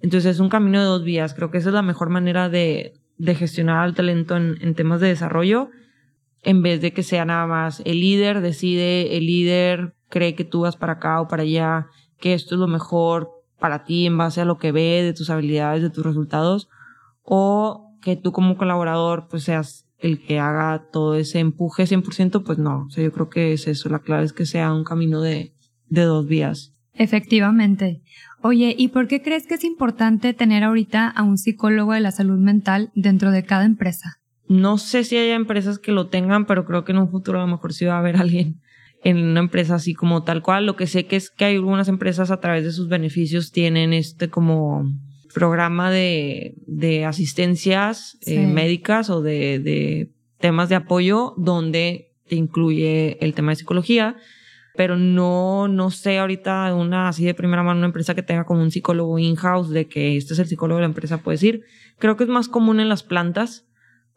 Entonces 0.00 0.32
es 0.36 0.40
un 0.40 0.50
camino 0.50 0.78
de 0.80 0.86
dos 0.86 1.04
vías. 1.04 1.32
Creo 1.32 1.50
que 1.50 1.58
esa 1.58 1.70
es 1.70 1.74
la 1.74 1.82
mejor 1.82 2.10
manera 2.10 2.50
de, 2.50 2.94
de 3.16 3.34
gestionar 3.34 3.88
el 3.88 3.94
talento 3.94 4.36
en, 4.36 4.58
en 4.60 4.74
temas 4.74 5.00
de 5.00 5.08
desarrollo, 5.08 5.70
en 6.42 6.62
vez 6.62 6.80
de 6.82 6.92
que 6.92 7.02
sea 7.02 7.24
nada 7.24 7.46
más 7.46 7.80
el 7.84 8.00
líder 8.00 8.42
decide, 8.42 9.16
el 9.16 9.26
líder 9.26 9.94
cree 10.10 10.34
que 10.34 10.44
tú 10.44 10.60
vas 10.60 10.76
para 10.76 10.94
acá 10.94 11.20
o 11.20 11.28
para 11.28 11.42
allá, 11.42 11.86
que 12.20 12.34
esto 12.34 12.54
es 12.54 12.60
lo 12.60 12.68
mejor 12.68 13.35
para 13.58 13.84
ti 13.84 14.06
en 14.06 14.18
base 14.18 14.40
a 14.40 14.44
lo 14.44 14.58
que 14.58 14.72
ve, 14.72 15.02
de 15.02 15.12
tus 15.12 15.30
habilidades, 15.30 15.82
de 15.82 15.90
tus 15.90 16.04
resultados, 16.04 16.68
o 17.22 17.92
que 18.02 18.16
tú 18.16 18.32
como 18.32 18.56
colaborador 18.56 19.26
pues 19.28 19.44
seas 19.44 19.86
el 19.98 20.20
que 20.22 20.38
haga 20.38 20.86
todo 20.92 21.14
ese 21.14 21.38
empuje 21.38 21.84
100%, 21.84 22.42
pues 22.44 22.58
no. 22.58 22.86
O 22.86 22.90
sea, 22.90 23.02
yo 23.02 23.12
creo 23.12 23.30
que 23.30 23.52
es 23.52 23.66
eso. 23.66 23.88
La 23.88 24.00
clave 24.00 24.24
es 24.24 24.32
que 24.32 24.46
sea 24.46 24.72
un 24.72 24.84
camino 24.84 25.20
de, 25.20 25.52
de 25.88 26.02
dos 26.02 26.26
vías. 26.26 26.72
Efectivamente. 26.92 28.02
Oye, 28.42 28.74
¿y 28.76 28.88
por 28.88 29.08
qué 29.08 29.22
crees 29.22 29.46
que 29.46 29.54
es 29.54 29.64
importante 29.64 30.34
tener 30.34 30.62
ahorita 30.62 31.08
a 31.08 31.22
un 31.22 31.38
psicólogo 31.38 31.92
de 31.92 32.00
la 32.00 32.10
salud 32.10 32.38
mental 32.38 32.90
dentro 32.94 33.30
de 33.30 33.44
cada 33.44 33.64
empresa? 33.64 34.18
No 34.48 34.78
sé 34.78 35.02
si 35.02 35.16
haya 35.16 35.34
empresas 35.34 35.78
que 35.78 35.92
lo 35.92 36.08
tengan, 36.08 36.46
pero 36.46 36.64
creo 36.64 36.84
que 36.84 36.92
en 36.92 36.98
un 36.98 37.10
futuro 37.10 37.38
a 37.38 37.42
lo 37.42 37.48
mejor 37.48 37.72
sí 37.72 37.84
va 37.84 37.96
a 37.96 37.98
haber 37.98 38.16
alguien 38.16 38.60
en 39.06 39.18
una 39.18 39.38
empresa 39.38 39.76
así 39.76 39.94
como 39.94 40.24
tal 40.24 40.42
cual. 40.42 40.66
Lo 40.66 40.74
que 40.74 40.88
sé 40.88 41.06
que 41.06 41.14
es 41.14 41.30
que 41.30 41.44
hay 41.44 41.54
algunas 41.54 41.86
empresas 41.86 42.32
a 42.32 42.40
través 42.40 42.64
de 42.64 42.72
sus 42.72 42.88
beneficios 42.88 43.52
tienen 43.52 43.92
este 43.92 44.28
como 44.28 44.92
programa 45.32 45.92
de, 45.92 46.56
de 46.66 47.04
asistencias 47.04 48.18
eh, 48.26 48.44
médicas 48.48 49.08
o 49.08 49.22
de, 49.22 49.60
de 49.60 50.10
temas 50.38 50.68
de 50.68 50.74
apoyo 50.74 51.34
donde 51.36 52.14
te 52.26 52.34
incluye 52.34 53.16
el 53.24 53.32
tema 53.34 53.52
de 53.52 53.56
psicología, 53.56 54.16
pero 54.74 54.96
no, 54.96 55.68
no 55.68 55.92
sé 55.92 56.18
ahorita 56.18 56.74
una 56.74 57.06
así 57.06 57.24
de 57.24 57.34
primera 57.34 57.62
mano 57.62 57.78
una 57.78 57.86
empresa 57.86 58.16
que 58.16 58.24
tenga 58.24 58.44
como 58.44 58.60
un 58.60 58.72
psicólogo 58.72 59.20
in-house 59.20 59.70
de 59.70 59.86
que 59.86 60.16
este 60.16 60.32
es 60.32 60.40
el 60.40 60.48
psicólogo 60.48 60.78
de 60.78 60.82
la 60.82 60.88
empresa, 60.88 61.18
puedes 61.18 61.44
ir. 61.44 61.62
Creo 61.98 62.16
que 62.16 62.24
es 62.24 62.30
más 62.30 62.48
común 62.48 62.80
en 62.80 62.88
las 62.88 63.04
plantas 63.04 63.65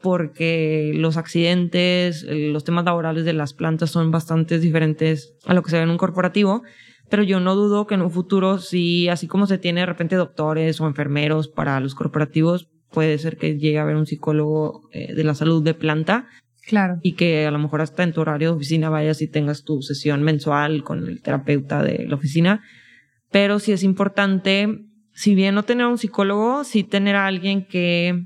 porque 0.01 0.91
los 0.95 1.17
accidentes, 1.17 2.25
los 2.29 2.63
temas 2.63 2.85
laborales 2.85 3.25
de 3.25 3.33
las 3.33 3.53
plantas 3.53 3.91
son 3.91 4.11
bastante 4.11 4.59
diferentes 4.59 5.35
a 5.45 5.53
lo 5.53 5.61
que 5.61 5.71
se 5.71 5.77
ve 5.77 5.83
en 5.83 5.89
un 5.89 5.97
corporativo, 5.97 6.63
pero 7.09 7.23
yo 7.23 7.39
no 7.39 7.55
dudo 7.55 7.87
que 7.87 7.95
en 7.95 8.01
un 8.01 8.11
futuro, 8.11 8.59
si 8.59 9.09
así 9.09 9.27
como 9.27 9.47
se 9.47 9.57
tiene 9.57 9.81
de 9.81 9.87
repente 9.87 10.15
doctores 10.15 10.79
o 10.79 10.87
enfermeros 10.87 11.47
para 11.47 11.79
los 11.79 11.95
corporativos, 11.95 12.69
puede 12.91 13.17
ser 13.17 13.37
que 13.37 13.57
llegue 13.57 13.79
a 13.79 13.83
haber 13.83 13.95
un 13.95 14.05
psicólogo 14.05 14.87
eh, 14.91 15.13
de 15.13 15.23
la 15.23 15.33
salud 15.33 15.63
de 15.63 15.73
planta. 15.73 16.27
Claro. 16.65 16.99
Y 17.01 17.13
que 17.13 17.47
a 17.47 17.51
lo 17.51 17.57
mejor 17.57 17.81
hasta 17.81 18.03
en 18.03 18.13
tu 18.13 18.21
horario 18.21 18.49
de 18.49 18.55
oficina 18.55 18.89
vayas 18.89 19.21
y 19.21 19.27
tengas 19.27 19.63
tu 19.63 19.81
sesión 19.81 20.21
mensual 20.21 20.83
con 20.83 21.07
el 21.07 21.21
terapeuta 21.21 21.81
de 21.81 22.05
la 22.07 22.15
oficina. 22.15 22.61
Pero 23.31 23.57
sí 23.59 23.71
es 23.71 23.83
importante, 23.83 24.85
si 25.13 25.33
bien 25.33 25.55
no 25.55 25.63
tener 25.63 25.87
un 25.87 25.97
psicólogo, 25.97 26.63
sí 26.63 26.83
tener 26.83 27.15
a 27.15 27.25
alguien 27.25 27.65
que 27.65 28.23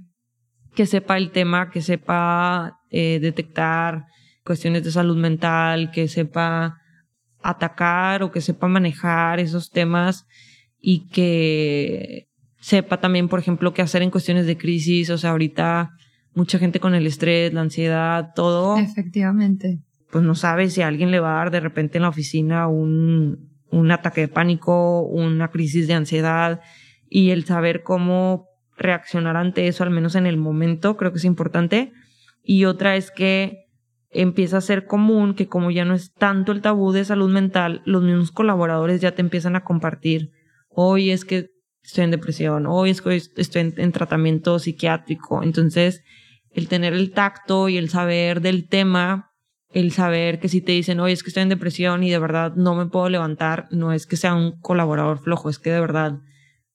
que 0.76 0.86
sepa 0.86 1.18
el 1.18 1.32
tema, 1.32 1.70
que 1.70 1.82
sepa 1.82 2.80
eh, 2.90 3.20
detectar 3.22 4.06
cuestiones 4.44 4.84
de 4.84 4.92
salud 4.92 5.18
mental, 5.18 5.92
que 5.92 6.08
sepa 6.08 6.78
atacar 7.42 8.24
o 8.24 8.32
que 8.32 8.42
sepa 8.42 8.68
manejar 8.68 9.40
esos 9.40 9.70
temas 9.70 10.26
y 10.80 11.08
que 11.10 12.30
sepa 12.60 13.00
también, 13.00 13.28
por 13.28 13.40
ejemplo, 13.40 13.74
qué 13.74 13.82
hacer 13.82 14.02
en 14.02 14.12
cuestiones 14.12 14.46
de 14.46 14.58
crisis. 14.58 15.10
O 15.10 15.18
sea, 15.18 15.32
ahorita 15.32 15.92
mucha 16.34 16.60
gente 16.60 16.80
con 16.80 16.96
el 16.96 17.06
estrés, 17.06 17.54
la 17.54 17.62
ansiedad, 17.62 18.32
todo. 18.36 18.78
Efectivamente. 18.78 19.80
Pues 20.12 20.24
no 20.24 20.36
sabe 20.36 20.70
si 20.70 20.82
a 20.82 20.88
alguien 20.88 21.12
le 21.12 21.20
va 21.20 21.34
a 21.34 21.38
dar 21.38 21.52
de 21.52 21.60
repente 21.60 21.98
en 21.98 22.04
la 22.04 22.10
oficina 22.10 22.68
un, 22.68 23.50
un 23.70 23.92
ataque 23.92 24.22
de 24.22 24.28
pánico, 24.28 25.02
una 25.02 25.50
crisis 25.50 25.88
de 25.88 25.96
ansiedad 25.96 26.62
y 27.10 27.32
el 27.32 27.46
saber 27.46 27.84
cómo 27.84 28.48
reaccionar 28.78 29.36
ante 29.38 29.68
eso, 29.68 29.84
al 29.84 29.90
menos 29.90 30.16
en 30.16 30.26
el 30.26 30.38
momento, 30.38 30.98
creo 30.98 31.12
que 31.12 31.18
es 31.18 31.26
importante. 31.26 31.94
Y 32.44 32.66
otra 32.66 32.96
es 32.96 33.12
que 33.12 33.64
empieza 34.10 34.58
a 34.58 34.62
ser 34.62 34.86
común 34.86 35.34
que 35.34 35.48
como 35.48 35.72
ya 35.72 35.86
no 35.86 35.96
es 35.96 36.14
tanto 36.14 36.52
el 36.52 36.62
tabú 36.62 36.92
de 36.92 37.06
salud 37.06 37.32
mental, 37.32 37.82
los 37.86 38.04
mismos 38.04 38.32
colaboradores 38.32 39.02
ya 39.02 39.14
te 39.14 39.22
empiezan 39.22 39.56
a 39.56 39.64
compartir, 39.64 40.32
hoy 40.70 41.12
es 41.12 41.26
que 41.26 41.50
estoy 41.84 42.06
en 42.06 42.12
depresión, 42.12 42.66
hoy 42.68 42.92
es 42.92 43.02
que 43.02 43.16
estoy 43.16 43.74
en, 43.76 43.92
tratamiento 43.92 44.58
psiquiátrico. 44.60 45.44
Entonces, 45.44 46.04
el 46.52 46.68
tener 46.68 46.94
el 46.94 47.12
tacto 47.12 47.70
y 47.70 47.78
el 47.78 47.90
saber 47.90 48.42
del 48.42 48.68
tema, 48.68 49.32
el 49.72 49.92
saber 49.92 50.40
que 50.40 50.50
si 50.50 50.62
te 50.62 50.72
dicen, 50.72 51.00
hoy 51.00 51.12
es 51.12 51.24
que 51.24 51.30
estoy 51.30 51.44
en 51.44 51.50
depresión 51.50 52.04
y 52.04 52.12
de 52.12 52.20
verdad 52.20 52.54
no 52.56 52.76
me 52.76 52.86
puedo 52.86 53.10
levantar, 53.10 53.68
no 53.72 53.92
es 53.92 54.06
que 54.06 54.16
sea 54.16 54.36
un 54.36 54.60
colaborador 54.62 55.20
flojo, 55.20 55.50
es 55.50 55.60
que 55.60 55.72
de 55.72 55.80
verdad 55.80 56.20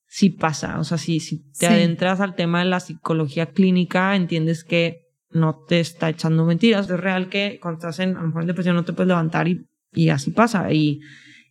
sí 0.09 0.31
pasa. 0.31 0.81
O 0.81 0.85
sea, 0.85 0.99
si, 0.99 1.21
si 1.21 1.51
te 1.53 1.67
adentras 1.67 2.21
al 2.21 2.35
tema 2.35 2.61
de 2.61 2.65
la 2.65 2.81
psicología 2.81 3.47
clínica, 3.47 4.17
entiendes 4.17 4.65
que 4.65 5.03
no 5.31 5.65
te 5.69 5.81
está 5.81 6.09
echando 6.09 6.45
mentiras. 6.45 6.91
Es 6.91 6.99
real 6.99 7.29
que 7.29 7.59
cuando 7.61 7.79
estás 7.79 8.01
en, 8.01 8.17
a 8.17 8.23
lo 8.23 8.29
mejor 8.29 8.43
en 8.43 8.49
depresión 8.49 8.75
no 8.75 8.85
te 8.85 8.95
puedes 8.95 9.09
levantar 9.09 9.47
y, 9.47 9.67
y 9.93 10.09
así 10.09 10.31
pasa. 10.31 10.73
Y, 10.73 11.01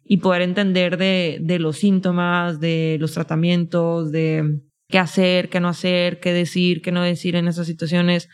y 0.04 0.18
poder 0.18 0.42
entender 0.42 0.98
de, 0.98 1.38
de 1.42 1.60
los 1.60 1.78
síntomas, 1.78 2.60
de 2.60 2.98
los 3.00 3.14
tratamientos, 3.14 4.12
de 4.12 4.62
qué 4.88 5.00
hacer, 5.00 5.50
qué 5.50 5.60
no 5.60 5.68
hacer, 5.68 6.20
qué 6.20 6.34
decir, 6.34 6.82
qué 6.82 6.92
no 6.92 7.04
decir 7.04 7.36
en 7.36 7.48
esas 7.48 7.68
situaciones, 7.68 8.30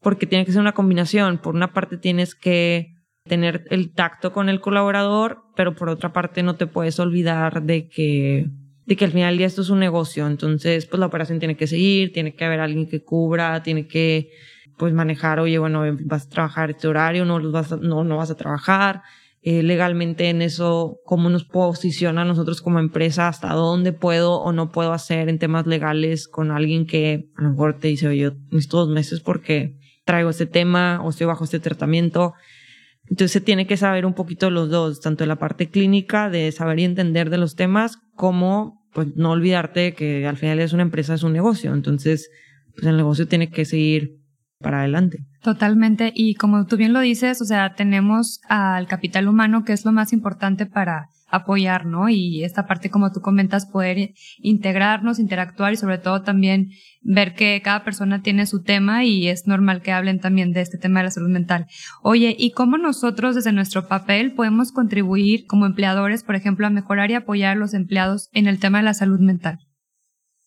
porque 0.00 0.26
tiene 0.26 0.44
que 0.44 0.52
ser 0.52 0.60
una 0.60 0.72
combinación. 0.72 1.38
Por 1.38 1.54
una 1.54 1.72
parte 1.72 1.98
tienes 1.98 2.34
que 2.34 2.94
tener 3.24 3.66
el 3.70 3.92
tacto 3.92 4.32
con 4.32 4.48
el 4.48 4.60
colaborador, 4.60 5.42
pero 5.54 5.74
por 5.74 5.90
otra 5.90 6.12
parte 6.12 6.42
no 6.42 6.56
te 6.56 6.66
puedes 6.66 6.98
olvidar 6.98 7.62
de 7.62 7.88
que 7.88 8.46
de 8.88 8.96
que 8.96 9.04
al 9.04 9.12
final 9.12 9.32
del 9.32 9.38
día 9.38 9.46
esto 9.46 9.60
es 9.60 9.68
un 9.68 9.80
negocio, 9.80 10.26
entonces 10.26 10.86
pues 10.86 10.98
la 10.98 11.04
operación 11.04 11.38
tiene 11.38 11.58
que 11.58 11.66
seguir, 11.66 12.10
tiene 12.10 12.34
que 12.34 12.42
haber 12.46 12.60
alguien 12.60 12.88
que 12.88 13.02
cubra, 13.02 13.62
tiene 13.62 13.86
que 13.86 14.30
pues 14.78 14.94
manejar, 14.94 15.40
oye, 15.40 15.58
bueno, 15.58 15.82
vas 16.06 16.24
a 16.24 16.30
trabajar 16.30 16.70
este 16.70 16.88
horario, 16.88 17.26
no, 17.26 17.38
los 17.38 17.52
vas 17.52 17.70
a, 17.70 17.76
no, 17.76 18.02
no 18.02 18.16
vas 18.16 18.30
a 18.30 18.36
trabajar, 18.36 19.02
eh, 19.42 19.62
legalmente 19.62 20.30
en 20.30 20.40
eso, 20.40 21.00
cómo 21.04 21.28
nos 21.28 21.44
posiciona 21.44 22.22
a 22.22 22.24
nosotros 22.24 22.62
como 22.62 22.78
empresa, 22.78 23.28
hasta 23.28 23.52
dónde 23.52 23.92
puedo 23.92 24.40
o 24.40 24.52
no 24.52 24.72
puedo 24.72 24.94
hacer 24.94 25.28
en 25.28 25.38
temas 25.38 25.66
legales 25.66 26.26
con 26.26 26.50
alguien 26.50 26.86
que 26.86 27.28
a 27.36 27.42
lo 27.42 27.50
mejor 27.50 27.78
te 27.78 27.88
dice, 27.88 28.08
oye, 28.08 28.20
yo 28.20 28.30
necesito 28.50 28.78
dos 28.78 28.88
meses 28.88 29.20
porque 29.20 29.76
traigo 30.06 30.30
este 30.30 30.46
tema 30.46 31.02
o 31.04 31.10
estoy 31.10 31.26
bajo 31.26 31.44
este 31.44 31.60
tratamiento. 31.60 32.32
Entonces 33.02 33.32
se 33.32 33.42
tiene 33.42 33.66
que 33.66 33.76
saber 33.76 34.06
un 34.06 34.14
poquito 34.14 34.48
los 34.48 34.70
dos, 34.70 35.00
tanto 35.00 35.24
de 35.24 35.28
la 35.28 35.36
parte 35.36 35.68
clínica, 35.68 36.30
de 36.30 36.50
saber 36.52 36.78
y 36.78 36.84
entender 36.84 37.28
de 37.28 37.36
los 37.36 37.54
temas, 37.54 37.98
como 38.14 38.77
pues 38.92 39.08
no 39.16 39.30
olvidarte 39.30 39.94
que 39.94 40.26
al 40.26 40.36
final 40.36 40.60
es 40.60 40.72
una 40.72 40.82
empresa, 40.82 41.14
es 41.14 41.22
un 41.22 41.32
negocio. 41.32 41.74
Entonces, 41.74 42.30
pues 42.74 42.86
el 42.86 42.96
negocio 42.96 43.26
tiene 43.26 43.50
que 43.50 43.64
seguir 43.64 44.18
para 44.60 44.80
adelante. 44.80 45.24
Totalmente. 45.42 46.12
Y 46.14 46.34
como 46.34 46.66
tú 46.66 46.76
bien 46.76 46.92
lo 46.92 47.00
dices, 47.00 47.40
o 47.40 47.44
sea, 47.44 47.74
tenemos 47.74 48.40
al 48.48 48.86
capital 48.86 49.28
humano, 49.28 49.64
que 49.64 49.72
es 49.72 49.84
lo 49.84 49.92
más 49.92 50.12
importante 50.12 50.66
para 50.66 51.08
apoyar, 51.28 51.86
¿no? 51.86 52.08
Y 52.08 52.44
esta 52.44 52.66
parte, 52.66 52.90
como 52.90 53.12
tú 53.12 53.20
comentas, 53.20 53.66
poder 53.66 54.14
integrarnos, 54.38 55.18
interactuar 55.18 55.72
y 55.72 55.76
sobre 55.76 55.98
todo 55.98 56.22
también 56.22 56.70
ver 57.00 57.34
que 57.34 57.60
cada 57.62 57.84
persona 57.84 58.22
tiene 58.22 58.46
su 58.46 58.62
tema 58.62 59.04
y 59.04 59.28
es 59.28 59.46
normal 59.46 59.82
que 59.82 59.92
hablen 59.92 60.20
también 60.20 60.52
de 60.52 60.62
este 60.62 60.78
tema 60.78 61.00
de 61.00 61.04
la 61.04 61.10
salud 61.10 61.30
mental. 61.30 61.66
Oye, 62.02 62.34
¿y 62.38 62.52
cómo 62.52 62.78
nosotros 62.78 63.34
desde 63.34 63.52
nuestro 63.52 63.88
papel 63.88 64.32
podemos 64.32 64.72
contribuir 64.72 65.46
como 65.46 65.66
empleadores, 65.66 66.24
por 66.24 66.34
ejemplo, 66.34 66.66
a 66.66 66.70
mejorar 66.70 67.10
y 67.10 67.14
apoyar 67.14 67.56
a 67.56 67.60
los 67.60 67.74
empleados 67.74 68.28
en 68.32 68.46
el 68.46 68.58
tema 68.58 68.78
de 68.78 68.84
la 68.84 68.94
salud 68.94 69.20
mental? 69.20 69.58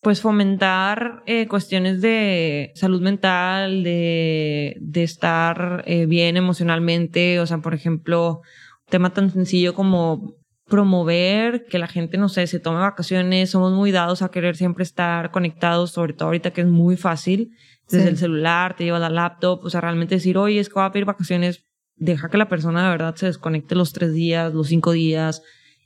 Pues 0.00 0.20
fomentar 0.20 1.22
eh, 1.26 1.46
cuestiones 1.46 2.00
de 2.00 2.72
salud 2.74 3.00
mental, 3.00 3.84
de, 3.84 4.76
de 4.80 5.02
estar 5.04 5.84
eh, 5.86 6.06
bien 6.06 6.36
emocionalmente, 6.36 7.38
o 7.38 7.46
sea, 7.46 7.58
por 7.58 7.72
ejemplo, 7.72 8.40
tema 8.88 9.10
tan 9.10 9.30
sencillo 9.30 9.74
como 9.74 10.34
promover 10.68 11.66
que 11.66 11.78
la 11.78 11.86
gente, 11.86 12.18
no 12.18 12.28
sé, 12.28 12.46
se 12.46 12.60
tome 12.60 12.80
vacaciones. 12.80 13.50
Somos 13.50 13.72
muy 13.72 13.90
dados 13.90 14.22
a 14.22 14.30
querer 14.30 14.56
siempre 14.56 14.84
estar 14.84 15.30
conectados, 15.30 15.90
sobre 15.90 16.12
todo 16.12 16.26
ahorita 16.26 16.52
que 16.52 16.62
es 16.62 16.66
muy 16.66 16.96
fácil. 16.96 17.50
Desde 17.88 18.08
el 18.08 18.16
celular, 18.16 18.74
te 18.74 18.84
lleva 18.84 18.98
la 18.98 19.10
laptop, 19.10 19.64
o 19.64 19.68
sea, 19.68 19.82
realmente 19.82 20.14
decir, 20.14 20.38
oye, 20.38 20.58
es 20.60 20.68
que 20.68 20.74
voy 20.74 20.84
a 20.84 20.92
pedir 20.92 21.04
vacaciones, 21.04 21.66
deja 21.96 22.30
que 22.30 22.38
la 22.38 22.48
persona 22.48 22.84
de 22.84 22.88
verdad 22.88 23.14
se 23.16 23.26
desconecte 23.26 23.74
los 23.74 23.92
tres 23.92 24.14
días, 24.14 24.54
los 24.54 24.68
cinco 24.68 24.92
días 24.92 25.42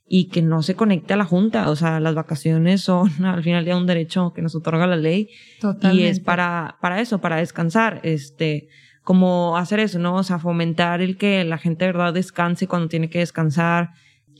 y 0.08 0.28
que 0.28 0.40
no 0.40 0.62
se 0.62 0.76
conecte 0.76 1.14
a 1.14 1.16
la 1.16 1.24
junta. 1.24 1.68
O 1.68 1.76
sea, 1.76 2.00
las 2.00 2.14
vacaciones 2.14 2.82
son 2.82 3.10
al 3.24 3.42
final 3.42 3.64
ya 3.64 3.76
un 3.76 3.86
derecho 3.86 4.32
que 4.32 4.42
nos 4.42 4.54
otorga 4.54 4.86
la 4.86 4.96
ley. 4.96 5.30
Y 5.92 6.02
es 6.04 6.20
para, 6.20 6.76
para 6.80 7.00
eso, 7.00 7.20
para 7.20 7.36
descansar. 7.36 8.00
Este, 8.04 8.68
como 9.02 9.56
hacer 9.56 9.80
eso, 9.80 9.98
¿no? 9.98 10.16
O 10.16 10.22
sea, 10.22 10.38
fomentar 10.38 11.00
el 11.00 11.16
que 11.16 11.44
la 11.44 11.58
gente 11.58 11.84
de 11.84 11.92
verdad 11.92 12.14
descanse 12.14 12.66
cuando 12.66 12.88
tiene 12.88 13.10
que 13.10 13.20
descansar, 13.20 13.90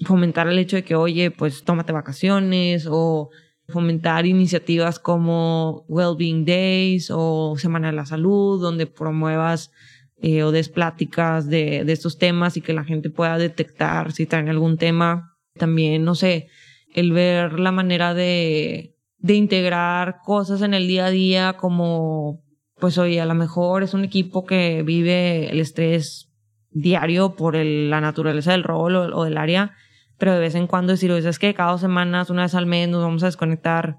fomentar 0.04 0.48
el 0.48 0.58
hecho 0.58 0.76
de 0.76 0.84
que, 0.84 0.94
oye, 0.94 1.30
pues 1.30 1.64
tómate 1.64 1.92
vacaciones 1.92 2.86
o 2.90 3.30
fomentar 3.68 4.26
iniciativas 4.26 4.98
como 4.98 5.84
Wellbeing 5.88 6.44
Days 6.44 7.10
o 7.12 7.56
Semana 7.56 7.88
de 7.88 7.94
la 7.94 8.06
Salud, 8.06 8.60
donde 8.60 8.86
promuevas 8.86 9.72
eh, 10.18 10.42
o 10.42 10.52
des 10.52 10.68
pláticas 10.68 11.48
de, 11.48 11.80
estos 11.90 12.18
temas 12.18 12.56
y 12.56 12.60
que 12.60 12.72
la 12.72 12.84
gente 12.84 13.10
pueda 13.10 13.38
detectar 13.38 14.12
si 14.12 14.26
traen 14.26 14.48
algún 14.48 14.76
tema. 14.76 15.36
También, 15.54 16.04
no 16.04 16.14
sé, 16.14 16.48
el 16.94 17.12
ver 17.12 17.58
la 17.58 17.72
manera 17.72 18.14
de, 18.14 18.94
de 19.18 19.34
integrar 19.34 20.20
cosas 20.24 20.62
en 20.62 20.74
el 20.74 20.86
día 20.86 21.06
a 21.06 21.10
día 21.10 21.52
como, 21.54 22.44
pues 22.78 22.98
oye, 22.98 23.20
a 23.20 23.26
lo 23.26 23.34
mejor 23.34 23.82
es 23.82 23.94
un 23.94 24.04
equipo 24.04 24.44
que 24.44 24.82
vive 24.82 25.50
el 25.50 25.60
estrés 25.60 26.30
diario 26.70 27.34
por 27.34 27.56
el, 27.56 27.90
la 27.90 28.00
naturaleza 28.00 28.52
del 28.52 28.62
rol 28.62 28.94
o 28.96 29.24
del 29.24 29.38
área 29.38 29.74
pero 30.18 30.32
de 30.34 30.40
vez 30.40 30.54
en 30.54 30.66
cuando 30.66 30.92
decir, 30.92 31.10
es 31.10 31.38
que 31.38 31.54
cada 31.54 31.72
dos 31.72 31.80
semanas, 31.80 32.30
una 32.30 32.42
vez 32.42 32.54
al 32.54 32.66
mes, 32.66 32.88
nos 32.88 33.02
vamos 33.02 33.22
a 33.22 33.26
desconectar 33.26 33.98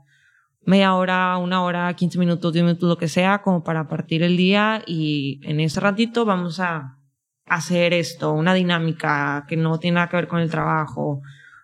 media 0.68 0.94
hora, 0.96 1.38
una 1.38 1.64
hora, 1.64 1.94
15 1.94 2.20
minutos, 2.20 2.52
10 2.52 2.66
minutos, 2.66 2.90
lo 2.90 2.98
que 2.98 3.08
sea, 3.08 3.42
como 3.42 3.64
para 3.64 3.88
partir 3.88 4.22
el 4.24 4.36
día 4.36 4.84
y 4.86 5.40
en 5.44 5.60
ese 5.60 5.80
ratito 5.80 6.26
vamos 6.26 6.60
a 6.60 6.98
hacer 7.46 7.94
esto, 7.94 8.34
una 8.34 8.54
dinámica 8.54 9.46
que 9.48 9.56
no 9.56 9.80
tiene 9.80 9.96
nada 9.96 10.10
que 10.10 10.18
ver 10.18 10.28
con 10.28 10.42
el 10.42 10.50
trabajo. 10.50 11.22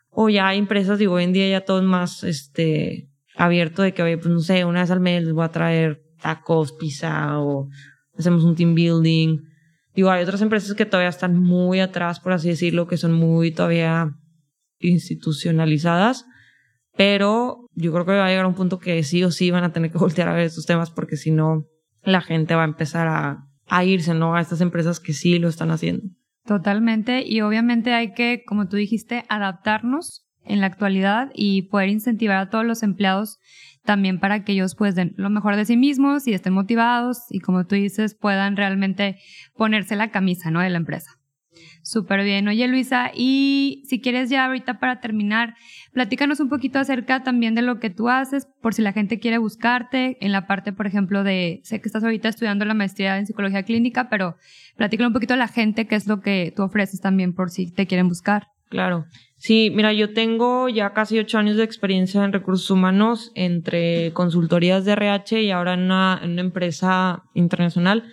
O 0.10 0.30
ya 0.30 0.48
hay 0.48 0.60
empresas, 0.60 1.00
digo, 1.00 1.16
hoy 1.16 1.26
en 1.26 1.34
día 1.34 1.50
ya 1.50 1.66
todo 1.66 1.80
es 1.80 1.84
más 1.84 2.24
este, 2.24 3.10
abierto 3.36 3.82
de 3.82 3.94
que, 3.94 4.04
oye, 4.04 4.18
pues 4.18 4.30
no 4.30 4.40
sé, 4.40 4.64
una 4.64 4.82
vez 4.82 4.92
al 4.92 5.00
mes 5.02 5.24
les 5.24 5.34
voy 5.34 5.44
a 5.44 5.50
traer 5.50 6.04
tacos, 6.22 6.72
pizza 6.72 7.40
o 7.40 7.68
hacemos 8.18 8.44
un 8.44 8.56
team 8.56 8.74
building. 8.74 9.40
Digo, 9.94 10.12
hay 10.12 10.24
otras 10.24 10.42
empresas 10.42 10.74
que 10.76 10.86
todavía 10.86 11.10
están 11.10 11.38
muy 11.38 11.80
atrás, 11.82 12.20
por 12.20 12.32
así 12.32 12.50
decirlo, 12.50 12.88
que 12.88 12.98
son 12.98 13.12
muy 13.12 13.52
todavía 13.52 14.16
institucionalizadas, 14.90 16.26
pero 16.96 17.70
yo 17.74 17.92
creo 17.92 18.06
que 18.06 18.12
va 18.12 18.26
a 18.26 18.30
llegar 18.30 18.46
a 18.46 18.50
un 18.50 18.56
punto 18.56 18.80
que 18.80 19.02
sí 19.04 19.24
o 19.24 19.32
sí 19.32 19.52
van 19.52 19.64
a 19.64 19.74
tener 19.74 19.92
que 19.92 19.98
voltear 20.00 20.28
a 20.28 20.34
ver 20.34 20.46
estos 20.46 20.66
temas 20.66 20.92
porque 20.92 21.18
si 21.18 21.32
no, 21.32 21.66
la 22.04 22.22
gente 22.22 22.56
va 22.56 22.64
a 22.64 22.68
empezar 22.68 23.08
a, 23.08 23.48
a 23.68 23.84
irse, 23.86 24.14
¿no? 24.14 24.36
A 24.36 24.42
estas 24.42 24.62
empresas 24.62 25.00
que 25.00 25.14
sí 25.14 25.40
lo 25.40 25.48
están 25.48 25.72
haciendo. 25.72 26.04
Totalmente, 26.46 27.24
y 27.26 27.40
obviamente 27.42 27.94
hay 27.94 28.14
que, 28.14 28.44
como 28.46 28.68
tú 28.68 28.76
dijiste, 28.76 29.24
adaptarnos 29.30 30.26
en 30.46 30.60
la 30.60 30.68
actualidad 30.68 31.32
y 31.34 31.64
poder 31.64 31.90
incentivar 31.90 32.38
a 32.38 32.50
todos 32.50 32.66
los 32.66 32.84
empleados 32.84 33.40
también 33.84 34.20
para 34.20 34.44
que 34.44 34.54
ellos 34.54 34.76
pues 34.76 34.96
den 34.96 35.14
lo 35.18 35.30
mejor 35.30 35.56
de 35.56 35.66
sí 35.66 35.78
mismos 35.78 36.28
y 36.28 36.34
estén 36.34 36.54
motivados 36.54 37.20
y 37.30 37.40
como 37.40 37.66
tú 37.66 37.76
dices 37.76 38.16
puedan 38.16 38.56
realmente 38.56 39.18
ponerse 39.56 39.96
la 39.96 40.12
camisa, 40.12 40.52
¿no? 40.52 40.62
De 40.62 40.70
la 40.70 40.78
empresa. 40.78 41.12
Súper 41.84 42.24
bien. 42.24 42.48
Oye, 42.48 42.66
Luisa, 42.70 43.12
y 43.14 43.84
si 43.86 44.00
quieres 44.00 44.30
ya 44.30 44.46
ahorita 44.46 44.80
para 44.80 45.02
terminar, 45.02 45.56
platícanos 45.92 46.40
un 46.40 46.48
poquito 46.48 46.80
acerca 46.80 47.24
también 47.24 47.56
de 47.56 47.62
lo 47.62 47.82
que 47.82 47.90
tú 47.90 48.08
haces, 48.08 48.48
por 48.62 48.74
si 48.74 48.82
la 48.82 48.94
gente 48.94 49.20
quiere 49.20 49.38
buscarte, 49.38 50.18
en 50.22 50.32
la 50.32 50.48
parte, 50.48 50.72
por 50.72 50.88
ejemplo, 50.88 51.26
de, 51.26 51.60
sé 51.64 51.82
que 51.82 51.90
estás 51.90 52.06
ahorita 52.06 52.30
estudiando 52.30 52.64
la 52.64 52.74
maestría 52.74 53.18
en 53.18 53.28
psicología 53.28 53.64
clínica, 53.64 54.08
pero 54.10 54.38
platícale 54.78 55.08
un 55.08 55.14
poquito 55.14 55.34
a 55.34 55.38
la 55.38 55.50
gente 55.50 55.86
qué 55.86 55.96
es 55.96 56.08
lo 56.08 56.22
que 56.22 56.54
tú 56.56 56.64
ofreces 56.64 57.02
también 57.02 57.34
por 57.34 57.50
si 57.50 57.70
te 57.70 57.86
quieren 57.86 58.08
buscar. 58.08 58.48
Claro. 58.70 59.06
Sí, 59.36 59.70
mira, 59.76 59.92
yo 59.92 60.14
tengo 60.14 60.70
ya 60.70 60.94
casi 60.94 61.20
ocho 61.20 61.38
años 61.38 61.58
de 61.58 61.66
experiencia 61.66 62.24
en 62.24 62.32
recursos 62.32 62.72
humanos 62.72 63.34
entre 63.36 64.14
consultorías 64.14 64.86
de 64.86 64.94
RH 64.94 65.42
y 65.42 65.52
ahora 65.52 65.74
en 65.74 65.82
una, 65.82 66.18
en 66.24 66.32
una 66.32 66.42
empresa 66.42 67.24
internacional 67.34 68.06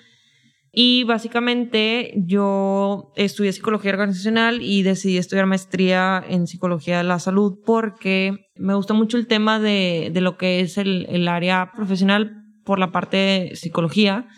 y 0.72 1.02
básicamente 1.04 2.12
yo 2.16 3.12
estudié 3.16 3.52
psicología 3.52 3.90
organizacional 3.90 4.62
y 4.62 4.82
decidí 4.82 5.16
estudiar 5.16 5.46
maestría 5.46 6.22
en 6.28 6.46
psicología 6.46 6.98
de 6.98 7.04
la 7.04 7.18
salud 7.18 7.58
porque 7.66 8.46
me 8.54 8.74
gusta 8.74 8.94
mucho 8.94 9.16
el 9.16 9.26
tema 9.26 9.58
de, 9.58 10.10
de 10.12 10.20
lo 10.20 10.36
que 10.36 10.60
es 10.60 10.78
el, 10.78 11.06
el 11.08 11.26
área 11.26 11.72
profesional 11.74 12.44
por 12.64 12.78
la 12.78 12.92
parte 12.92 13.16
de 13.16 13.56
psicología. 13.56 14.28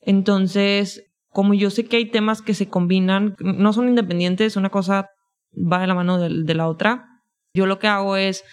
Entonces, 0.00 1.10
como 1.30 1.54
yo 1.54 1.70
sé 1.70 1.86
que 1.86 1.96
hay 1.96 2.08
temas 2.08 2.40
que 2.40 2.54
se 2.54 2.68
combinan, 2.68 3.34
no 3.40 3.72
son 3.72 3.88
independientes, 3.88 4.56
una 4.56 4.70
cosa 4.70 5.08
va 5.54 5.80
de 5.80 5.88
la 5.88 5.94
mano 5.94 6.20
de, 6.20 6.44
de 6.44 6.54
la 6.54 6.68
otra. 6.68 7.06
Yo 7.52 7.66
lo 7.66 7.80
que 7.80 7.88
hago 7.88 8.16
es 8.16 8.44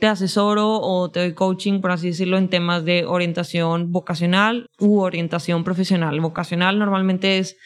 te 0.00 0.06
asesoro 0.06 0.80
o 0.80 1.10
te 1.10 1.20
doy 1.20 1.34
coaching, 1.34 1.80
por 1.80 1.92
así 1.92 2.08
decirlo, 2.08 2.38
en 2.38 2.48
temas 2.48 2.84
de 2.84 3.04
orientación 3.04 3.92
vocacional 3.92 4.68
u 4.78 5.00
orientación 5.00 5.62
profesional. 5.62 6.18
Vocacional 6.20 6.78
normalmente 6.78 7.38
es 7.38 7.56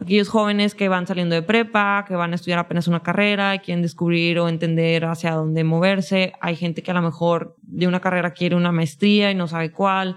aquellos 0.00 0.28
jóvenes 0.28 0.74
que 0.74 0.88
van 0.88 1.06
saliendo 1.06 1.34
de 1.34 1.42
prepa, 1.42 2.04
que 2.08 2.16
van 2.16 2.32
a 2.32 2.36
estudiar 2.36 2.58
apenas 2.58 2.88
una 2.88 3.02
carrera 3.02 3.54
y 3.54 3.58
quieren 3.60 3.82
descubrir 3.82 4.38
o 4.38 4.48
entender 4.48 5.04
hacia 5.04 5.32
dónde 5.32 5.64
moverse. 5.64 6.32
Hay 6.40 6.56
gente 6.56 6.82
que 6.82 6.90
a 6.90 6.94
lo 6.94 7.02
mejor 7.02 7.56
de 7.62 7.86
una 7.86 8.00
carrera 8.00 8.32
quiere 8.32 8.56
una 8.56 8.72
maestría 8.72 9.30
y 9.30 9.34
no 9.34 9.46
sabe 9.46 9.70
cuál, 9.70 10.16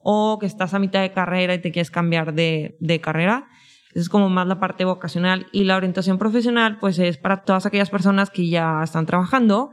o 0.00 0.38
que 0.40 0.46
estás 0.46 0.74
a 0.74 0.80
mitad 0.80 1.02
de 1.02 1.12
carrera 1.12 1.54
y 1.54 1.60
te 1.60 1.70
quieres 1.70 1.90
cambiar 1.90 2.34
de, 2.34 2.76
de 2.80 3.00
carrera. 3.00 3.48
es 3.94 4.08
como 4.08 4.28
más 4.28 4.48
la 4.48 4.58
parte 4.58 4.84
vocacional. 4.84 5.46
Y 5.52 5.64
la 5.64 5.76
orientación 5.76 6.18
profesional, 6.18 6.78
pues 6.80 6.98
es 6.98 7.16
para 7.16 7.44
todas 7.44 7.64
aquellas 7.64 7.90
personas 7.90 8.28
que 8.30 8.48
ya 8.48 8.82
están 8.82 9.06
trabajando 9.06 9.70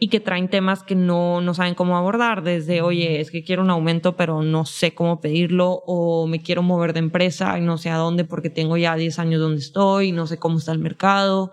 y 0.00 0.08
que 0.08 0.20
traen 0.20 0.48
temas 0.48 0.84
que 0.84 0.94
no, 0.94 1.40
no 1.40 1.54
saben 1.54 1.74
cómo 1.74 1.96
abordar, 1.96 2.44
desde, 2.44 2.82
oye, 2.82 3.20
es 3.20 3.32
que 3.32 3.42
quiero 3.42 3.62
un 3.62 3.70
aumento, 3.70 4.16
pero 4.16 4.42
no 4.42 4.64
sé 4.64 4.94
cómo 4.94 5.20
pedirlo, 5.20 5.82
o 5.86 6.28
me 6.28 6.40
quiero 6.40 6.62
mover 6.62 6.92
de 6.92 7.00
empresa 7.00 7.58
y 7.58 7.62
no 7.62 7.78
sé 7.78 7.90
a 7.90 7.96
dónde 7.96 8.24
porque 8.24 8.48
tengo 8.48 8.76
ya 8.76 8.94
10 8.94 9.18
años 9.18 9.40
donde 9.40 9.60
estoy, 9.60 10.12
no 10.12 10.28
sé 10.28 10.38
cómo 10.38 10.58
está 10.58 10.70
el 10.70 10.78
mercado, 10.78 11.50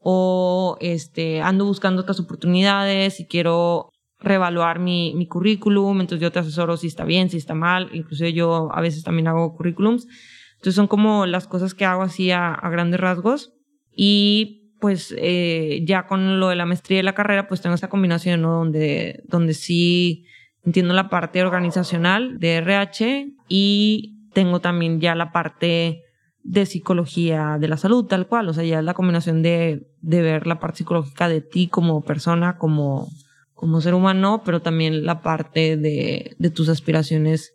o 0.00 0.76
este, 0.80 1.40
ando 1.40 1.64
buscando 1.64 2.02
otras 2.02 2.18
oportunidades 2.18 3.20
y 3.20 3.26
quiero 3.26 3.90
reevaluar 4.18 4.80
mi, 4.80 5.14
mi 5.14 5.28
currículum, 5.28 6.00
entonces 6.00 6.20
yo 6.20 6.32
te 6.32 6.40
asesoro 6.40 6.76
si 6.76 6.88
está 6.88 7.04
bien, 7.04 7.30
si 7.30 7.36
está 7.36 7.54
mal, 7.54 7.90
inclusive 7.92 8.32
yo 8.32 8.70
a 8.72 8.80
veces 8.80 9.04
también 9.04 9.28
hago 9.28 9.54
currículums, 9.54 10.08
entonces 10.54 10.74
son 10.74 10.88
como 10.88 11.26
las 11.26 11.46
cosas 11.46 11.74
que 11.74 11.84
hago 11.84 12.02
así 12.02 12.32
a, 12.32 12.54
a 12.54 12.70
grandes 12.70 12.98
rasgos 12.98 13.52
y 13.94 14.63
pues 14.84 15.14
eh, 15.16 15.80
ya 15.86 16.06
con 16.06 16.38
lo 16.38 16.50
de 16.50 16.56
la 16.56 16.66
maestría 16.66 16.98
y 16.98 17.02
la 17.02 17.14
carrera, 17.14 17.48
pues 17.48 17.62
tengo 17.62 17.74
esta 17.74 17.88
combinación, 17.88 18.42
¿no? 18.42 18.52
Donde, 18.52 19.22
donde 19.26 19.54
sí 19.54 20.26
entiendo 20.62 20.92
la 20.92 21.08
parte 21.08 21.42
organizacional 21.42 22.38
de 22.38 22.56
RH 22.56 23.28
y 23.48 24.28
tengo 24.34 24.60
también 24.60 25.00
ya 25.00 25.14
la 25.14 25.32
parte 25.32 26.02
de 26.42 26.66
psicología 26.66 27.56
de 27.58 27.68
la 27.68 27.78
salud, 27.78 28.04
tal 28.04 28.26
cual. 28.26 28.46
O 28.50 28.52
sea, 28.52 28.62
ya 28.62 28.80
es 28.80 28.84
la 28.84 28.92
combinación 28.92 29.40
de, 29.40 29.88
de 30.02 30.20
ver 30.20 30.46
la 30.46 30.60
parte 30.60 30.76
psicológica 30.80 31.30
de 31.30 31.40
ti 31.40 31.68
como 31.68 32.02
persona, 32.02 32.58
como, 32.58 33.08
como 33.54 33.80
ser 33.80 33.94
humano, 33.94 34.42
pero 34.44 34.60
también 34.60 35.06
la 35.06 35.22
parte 35.22 35.78
de, 35.78 36.36
de 36.38 36.50
tus 36.50 36.68
aspiraciones 36.68 37.54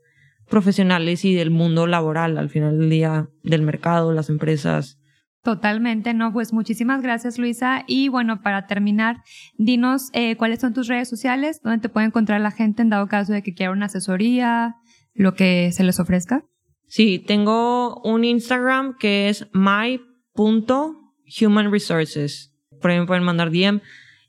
profesionales 0.50 1.26
y 1.26 1.36
del 1.36 1.52
mundo 1.52 1.86
laboral, 1.86 2.40
al 2.40 2.50
final 2.50 2.80
del 2.80 2.90
día, 2.90 3.30
del 3.44 3.62
mercado, 3.62 4.14
las 4.14 4.32
empresas, 4.32 4.99
Totalmente, 5.44 6.14
no, 6.14 6.32
pues 6.34 6.52
muchísimas 6.52 7.02
gracias 7.02 7.40
Luisa. 7.40 7.86
Y 7.88 8.10
bueno, 8.10 8.42
para 8.42 8.68
terminar, 8.68 9.24
dinos 9.58 10.10
eh, 10.14 10.36
cuáles 10.36 10.60
son 10.60 10.74
tus 10.74 10.88
redes 10.88 11.08
sociales, 11.08 11.62
dónde 11.64 11.80
te 11.80 11.88
puede 11.88 12.08
encontrar 12.08 12.42
la 12.42 12.52
gente 12.52 12.82
en 12.82 12.90
dado 12.90 13.08
caso 13.08 13.32
de 13.32 13.42
que 13.42 13.54
quiera 13.54 13.72
una 13.72 13.86
asesoría, 13.86 14.76
lo 15.14 15.36
que 15.36 15.72
se 15.72 15.84
les 15.84 15.98
ofrezca. 16.00 16.44
Sí, 16.88 17.20
tengo 17.20 18.02
un 18.02 18.26
Instagram 18.26 18.98
que 18.98 19.30
es 19.30 19.48
my.humanresources. 19.54 22.54
Por 22.82 22.92
ahí 22.92 23.00
me 23.00 23.06
pueden 23.06 23.24
mandar 23.24 23.52
DM 23.52 23.80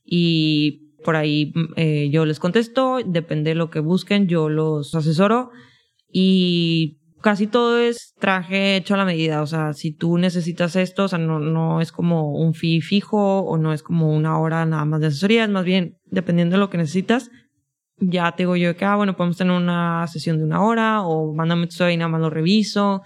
y 0.04 0.92
por 1.02 1.16
ahí 1.16 1.52
eh, 1.76 2.10
yo 2.12 2.24
les 2.26 2.38
contesto, 2.38 2.98
depende 3.04 3.50
de 3.50 3.56
lo 3.56 3.70
que 3.70 3.80
busquen, 3.80 4.28
yo 4.28 4.48
los 4.48 4.94
asesoro. 4.94 5.50
Y 6.12 6.99
casi 7.20 7.46
todo 7.46 7.78
es 7.78 8.14
traje 8.18 8.76
hecho 8.76 8.94
a 8.94 8.96
la 8.96 9.04
medida. 9.04 9.42
O 9.42 9.46
sea, 9.46 9.72
si 9.72 9.92
tú 9.92 10.18
necesitas 10.18 10.76
esto, 10.76 11.04
o 11.04 11.08
sea, 11.08 11.18
no, 11.18 11.38
no 11.38 11.80
es 11.80 11.92
como 11.92 12.32
un 12.32 12.54
fee 12.54 12.80
fijo 12.80 13.40
o 13.40 13.58
no 13.58 13.72
es 13.72 13.82
como 13.82 14.14
una 14.14 14.38
hora 14.38 14.64
nada 14.66 14.84
más 14.84 15.00
de 15.00 15.08
asesoría, 15.08 15.44
es 15.44 15.50
más 15.50 15.64
bien 15.64 15.98
dependiendo 16.06 16.56
de 16.56 16.60
lo 16.60 16.70
que 16.70 16.78
necesitas. 16.78 17.30
Ya 17.98 18.32
te 18.32 18.44
digo 18.44 18.56
yo 18.56 18.76
que, 18.76 18.84
ah, 18.84 18.96
bueno, 18.96 19.16
podemos 19.16 19.36
tener 19.36 19.52
una 19.52 20.06
sesión 20.06 20.38
de 20.38 20.44
una 20.44 20.62
hora 20.62 21.02
o 21.02 21.34
mándame 21.34 21.66
tu 21.66 21.84
y 21.84 21.96
nada 21.96 22.08
más 22.08 22.20
lo 22.20 22.30
reviso 22.30 23.02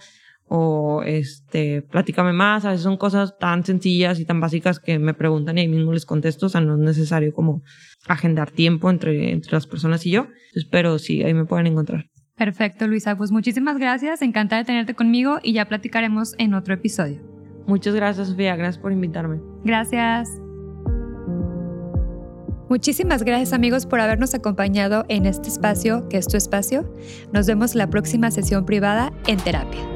o 0.47 1.03
este, 1.03 1.81
platícame 1.81 2.31
más. 2.31 2.63
A 2.65 2.69
veces 2.69 2.83
son 2.83 2.97
cosas 2.97 3.37
tan 3.37 3.65
sencillas 3.65 4.19
y 4.19 4.25
tan 4.25 4.39
básicas 4.39 4.79
que 4.79 4.99
me 4.99 5.13
preguntan 5.13 5.57
y 5.57 5.61
ahí 5.61 5.67
mismo 5.67 5.91
les 5.91 6.05
contesto. 6.05 6.45
O 6.45 6.49
sea, 6.49 6.61
no 6.61 6.75
es 6.75 6.79
necesario 6.79 7.33
como 7.33 7.61
agendar 8.07 8.51
tiempo 8.51 8.89
entre, 8.89 9.31
entre 9.31 9.51
las 9.51 9.67
personas 9.67 10.05
y 10.05 10.11
yo. 10.11 10.27
Pero 10.71 10.97
sí, 10.99 11.23
ahí 11.23 11.33
me 11.33 11.45
pueden 11.45 11.67
encontrar. 11.67 12.05
Perfecto, 12.35 12.87
Luisa. 12.87 13.15
Pues 13.15 13.31
muchísimas 13.31 13.77
gracias. 13.77 14.21
Encantada 14.21 14.61
de 14.61 14.65
tenerte 14.65 14.93
conmigo 14.93 15.39
y 15.41 15.53
ya 15.53 15.65
platicaremos 15.65 16.35
en 16.37 16.53
otro 16.53 16.73
episodio. 16.73 17.21
Muchas 17.65 17.95
gracias, 17.95 18.27
Sofía. 18.27 18.55
Gracias 18.55 18.77
por 18.77 18.91
invitarme. 18.91 19.39
Gracias. 19.63 20.29
Muchísimas 22.69 23.23
gracias 23.23 23.53
amigos 23.53 23.85
por 23.85 23.99
habernos 23.99 24.33
acompañado 24.33 25.05
en 25.07 25.25
este 25.27 25.49
espacio 25.49 26.09
que 26.09 26.17
es 26.17 26.27
tu 26.27 26.35
espacio. 26.35 26.91
Nos 27.31 27.47
vemos 27.47 27.75
la 27.75 27.89
próxima 27.89 28.31
sesión 28.31 28.65
privada 28.65 29.13
en 29.27 29.37
terapia. 29.37 29.94